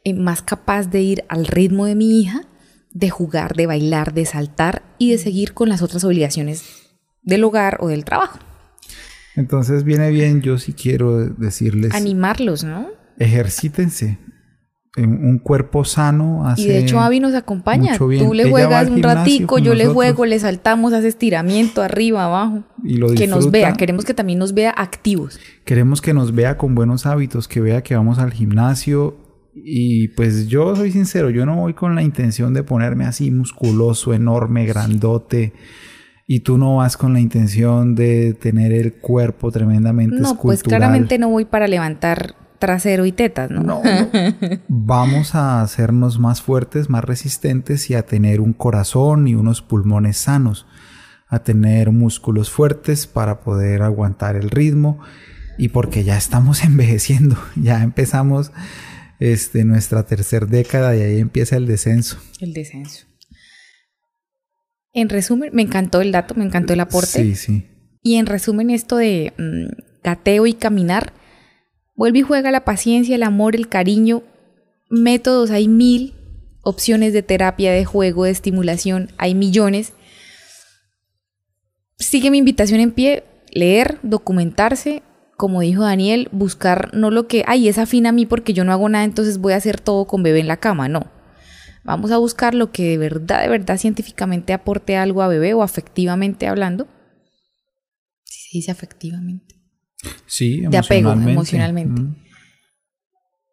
eh, 0.04 0.14
más 0.14 0.44
capaz 0.44 0.88
de 0.92 1.02
ir 1.02 1.24
al 1.28 1.48
ritmo 1.48 1.88
de 1.88 1.96
mi 1.96 2.22
hija, 2.22 2.42
de 2.94 3.10
jugar, 3.10 3.56
de 3.56 3.68
bailar, 3.68 4.14
de 4.14 4.26
saltar 4.26 4.84
y 4.98 5.12
de 5.12 5.18
seguir 5.18 5.54
con 5.54 5.70
las 5.70 5.82
otras 5.82 6.04
obligaciones 6.04 6.64
del 7.22 7.44
hogar 7.44 7.78
o 7.80 7.88
del 7.88 8.04
trabajo. 8.06 8.40
Entonces 9.36 9.84
viene 9.84 10.10
bien, 10.10 10.42
yo 10.42 10.58
sí 10.58 10.74
quiero 10.74 11.18
decirles, 11.30 11.94
Animarlos, 11.94 12.64
¿no? 12.64 12.88
ejercítense. 13.18 14.20
En 14.98 15.24
Un 15.26 15.40
cuerpo 15.40 15.86
sano 15.86 16.46
hace 16.46 16.64
Y 16.64 16.68
de 16.68 16.80
hecho 16.80 17.00
Avi 17.00 17.22
nos 17.22 17.34
acompaña. 17.34 17.94
mucho 17.94 18.10
bien. 18.10 18.26
Tú 18.26 18.34
le 18.34 18.44
Ella 18.44 18.52
juegas 18.52 18.90
un 18.90 19.02
ratico, 19.02 19.58
yo 19.58 19.74
le 19.74 19.88
juego, 19.88 20.26
le 20.26 20.38
saltamos, 20.38 20.92
hace 20.92 21.08
estiramiento 21.08 21.82
arriba, 21.82 22.26
abajo. 22.26 22.66
y 22.84 22.98
lo 22.98 23.08
Que 23.14 23.26
nos 23.26 23.52
vea, 23.52 23.72
queremos 23.72 24.04
que 24.04 24.14
también 24.14 24.38
nos 24.38 24.54
vea 24.54 24.72
activos. 24.76 25.40
Queremos 25.64 26.02
que 26.02 26.14
nos 26.14 26.36
vea 26.36 26.58
con 26.58 26.76
buenos 26.76 27.06
hábitos, 27.06 27.48
que 27.48 27.62
vea 27.62 27.84
que 27.84 27.96
vamos 27.96 28.20
al 28.20 28.34
gimnasio. 28.34 29.16
Y 29.54 30.10
pues 30.10 30.48
yo 30.48 30.76
soy 30.76 30.92
sincero, 30.92 31.30
yo 31.30 31.46
no 31.46 31.58
voy 31.58 31.74
con 31.74 31.96
la 31.96 32.04
intención 32.04 32.54
de 32.54 32.64
ponerme 32.64 33.06
así 33.06 33.32
musculoso, 33.32 34.14
enorme, 34.14 34.66
grandote. 34.66 35.54
Y 36.26 36.42
tú 36.42 36.58
no 36.58 36.78
vas 36.78 36.96
con 36.96 37.14
la 37.14 37.20
intención 37.20 37.94
de 37.94 38.34
tener 38.34 38.72
el 38.72 38.94
cuerpo 38.94 39.52
tremendamente 39.52 40.16
No, 40.16 40.38
pues 40.38 40.64
claramente 40.64 41.18
no 41.18 41.30
voy 41.30 41.44
para 41.44 41.68
levantar 41.68 42.36
trasero 42.62 43.06
y 43.06 43.12
tetas, 43.12 43.52
¿no? 43.52 43.62
No, 43.64 43.82
no. 43.84 44.10
Vamos 44.70 45.36
a 45.36 45.62
hacernos 45.62 46.20
más 46.20 46.42
fuertes, 46.42 46.90
más 46.90 47.04
resistentes 47.04 47.90
y 47.90 47.96
a 47.96 48.06
tener 48.06 48.40
un 48.40 48.54
corazón 48.54 49.28
y 49.28 49.36
unos 49.36 49.62
pulmones 49.62 50.18
sanos, 50.18 50.68
a 51.28 51.40
tener 51.40 51.92
músculos 51.92 52.50
fuertes 52.50 53.08
para 53.08 53.42
poder 53.42 53.82
aguantar 53.82 54.38
el 54.38 54.50
ritmo 54.50 55.00
y 55.58 55.70
porque 55.70 56.04
ya 56.06 56.18
estamos 56.18 56.64
envejeciendo, 56.64 57.36
ya 57.56 57.84
empezamos 57.84 58.54
este, 59.22 59.64
nuestra 59.66 60.04
tercera 60.04 60.48
década 60.48 60.96
y 60.98 61.02
ahí 61.02 61.20
empieza 61.20 61.56
el 61.56 61.68
descenso. 61.68 62.18
El 62.40 62.54
descenso. 62.54 63.06
En 64.94 65.10
resumen, 65.10 65.52
me 65.54 65.62
encantó 65.62 66.02
el 66.02 66.12
dato, 66.12 66.34
me 66.34 66.44
encantó 66.44 66.74
el 66.74 66.80
aporte. 66.80 67.24
Sí, 67.24 67.36
sí. 67.36 67.68
Y 68.02 68.16
en 68.16 68.26
resumen, 68.26 68.72
esto 68.72 68.98
de 68.98 69.32
mm, 69.38 70.02
gateo 70.04 70.48
y 70.48 70.54
caminar, 70.54 71.14
vuelve 71.96 72.20
y 72.20 72.24
juega 72.24 72.50
la 72.50 72.66
paciencia, 72.66 73.16
el 73.16 73.22
amor, 73.22 73.56
el 73.56 73.70
cariño. 73.70 74.24
Métodos, 74.90 75.52
hay 75.52 75.68
mil 75.68 76.16
opciones 76.64 77.14
de 77.14 77.22
terapia, 77.22 77.72
de 77.72 77.86
juego, 77.86 78.26
de 78.26 78.32
estimulación, 78.32 79.12
hay 79.18 79.36
millones. 79.36 79.94
Sigue 82.00 82.32
mi 82.32 82.40
invitación 82.40 82.80
en 82.80 82.92
pie, 82.92 83.24
leer, 83.52 84.00
documentarse, 84.02 85.04
como 85.42 85.62
dijo 85.62 85.82
Daniel, 85.82 86.30
buscar 86.32 86.94
no 86.94 87.10
lo 87.10 87.28
que, 87.28 87.44
ay, 87.48 87.68
es 87.68 87.80
afín 87.80 88.06
a 88.06 88.12
mí 88.12 88.28
porque 88.28 88.54
yo 88.54 88.64
no 88.64 88.74
hago 88.74 88.88
nada, 88.90 89.06
entonces 89.06 89.40
voy 89.40 89.54
a 89.54 89.56
hacer 89.56 89.82
todo 89.82 90.06
con 90.06 90.22
bebé 90.22 90.40
en 90.40 90.48
la 90.48 90.58
cama, 90.58 90.88
no. 90.88 91.12
Vamos 91.84 92.12
a 92.12 92.20
buscar 92.20 92.54
lo 92.54 92.72
que 92.72 92.90
de 92.90 93.00
verdad, 93.00 93.42
de 93.42 93.50
verdad 93.50 93.80
científicamente 93.80 94.54
aporte 94.54 94.98
algo 94.98 95.24
a 95.24 95.28
bebé 95.28 95.56
o 95.56 95.64
afectivamente 95.64 96.46
hablando. 96.48 96.88
Si 98.24 98.40
se 98.40 98.50
dice 98.60 98.70
afectivamente. 98.70 99.56
Sí, 100.28 100.62
De 100.62 100.78
apego, 100.78 101.12
emocionalmente. 101.14 101.32
emocionalmente. 101.32 102.02
Mm. 102.04 102.16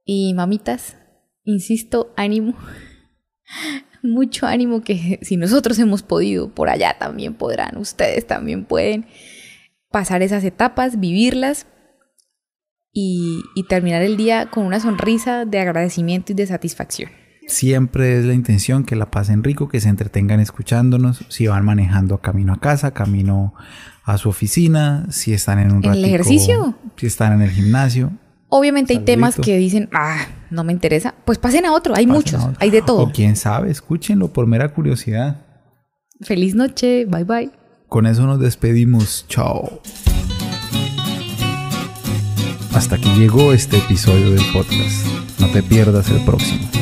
Y 0.05 0.35
mamitas, 0.35 0.99
insisto, 1.45 2.13
ánimo. 2.19 2.55
Mucho 4.03 4.45
ánimo 4.45 4.83
que 4.83 5.21
si 5.23 5.39
nosotros 5.39 5.79
hemos 5.79 6.03
podido, 6.03 6.55
por 6.55 6.69
allá 6.69 6.97
también 6.99 7.33
podrán, 7.33 7.79
ustedes 7.79 8.27
también 8.27 8.67
pueden 8.67 9.07
pasar 9.91 10.21
esas 10.21 10.45
etapas, 10.45 11.01
vivirlas 11.01 11.67
y, 13.01 13.45
y 13.55 13.63
terminar 13.63 14.03
el 14.03 14.17
día 14.17 14.51
con 14.51 14.67
una 14.67 14.81
sonrisa 14.81 15.45
de 15.45 15.61
agradecimiento 15.61 16.33
y 16.33 16.35
de 16.35 16.49
satisfacción. 16.49 17.11
Siempre 17.47 18.19
es 18.19 18.25
la 18.25 18.35
intención 18.35 18.83
que 18.83 18.97
la 18.97 19.09
pasen 19.09 19.45
rico, 19.45 19.69
que 19.69 19.81
se 19.81 19.89
entretengan 19.89 20.41
escuchándonos, 20.41 21.25
si 21.29 21.47
van 21.47 21.65
manejando 21.65 22.19
camino 22.19 22.53
a 22.53 22.59
casa, 22.59 22.91
camino 22.91 23.55
a 24.03 24.19
su 24.19 24.29
oficina, 24.29 25.07
si 25.11 25.33
están 25.33 25.61
en 25.61 25.71
un 25.73 25.85
¿En 25.85 25.93
el 25.93 26.05
ejercicio? 26.07 26.75
si 26.97 27.07
están 27.07 27.35
en 27.35 27.43
el 27.43 27.51
gimnasio. 27.51 28.11
Obviamente 28.49 28.95
hay 28.95 29.05
temas 29.05 29.37
que 29.37 29.57
dicen, 29.59 29.89
ah, 29.93 30.27
no 30.51 30.65
me 30.65 30.73
interesa, 30.73 31.15
pues 31.25 31.39
pasen 31.39 31.67
a 31.67 31.73
otro, 31.73 31.95
hay 31.95 32.05
pasen 32.05 32.17
muchos, 32.17 32.43
otro. 32.43 32.57
hay 32.59 32.71
de 32.71 32.83
todo. 32.83 33.03
O 33.03 33.13
quién 33.13 33.37
sabe, 33.37 33.71
escúchenlo 33.71 34.33
por 34.33 34.49
mera 34.49 34.75
curiosidad. 34.75 35.47
Feliz 36.21 36.57
noche, 36.57 37.05
bye 37.05 37.23
bye. 37.23 37.53
Con 37.87 38.07
eso 38.07 38.27
nos 38.27 38.41
despedimos. 38.41 39.25
Chao. 39.29 39.81
Hasta 42.79 42.95
aquí 42.95 43.09
llegó 43.19 43.53
este 43.53 43.79
episodio 43.79 44.31
del 44.31 44.53
podcast. 44.53 45.05
No 45.41 45.51
te 45.51 45.65
pierdas 45.65 46.09
el 46.11 46.25
próximo. 46.25 46.78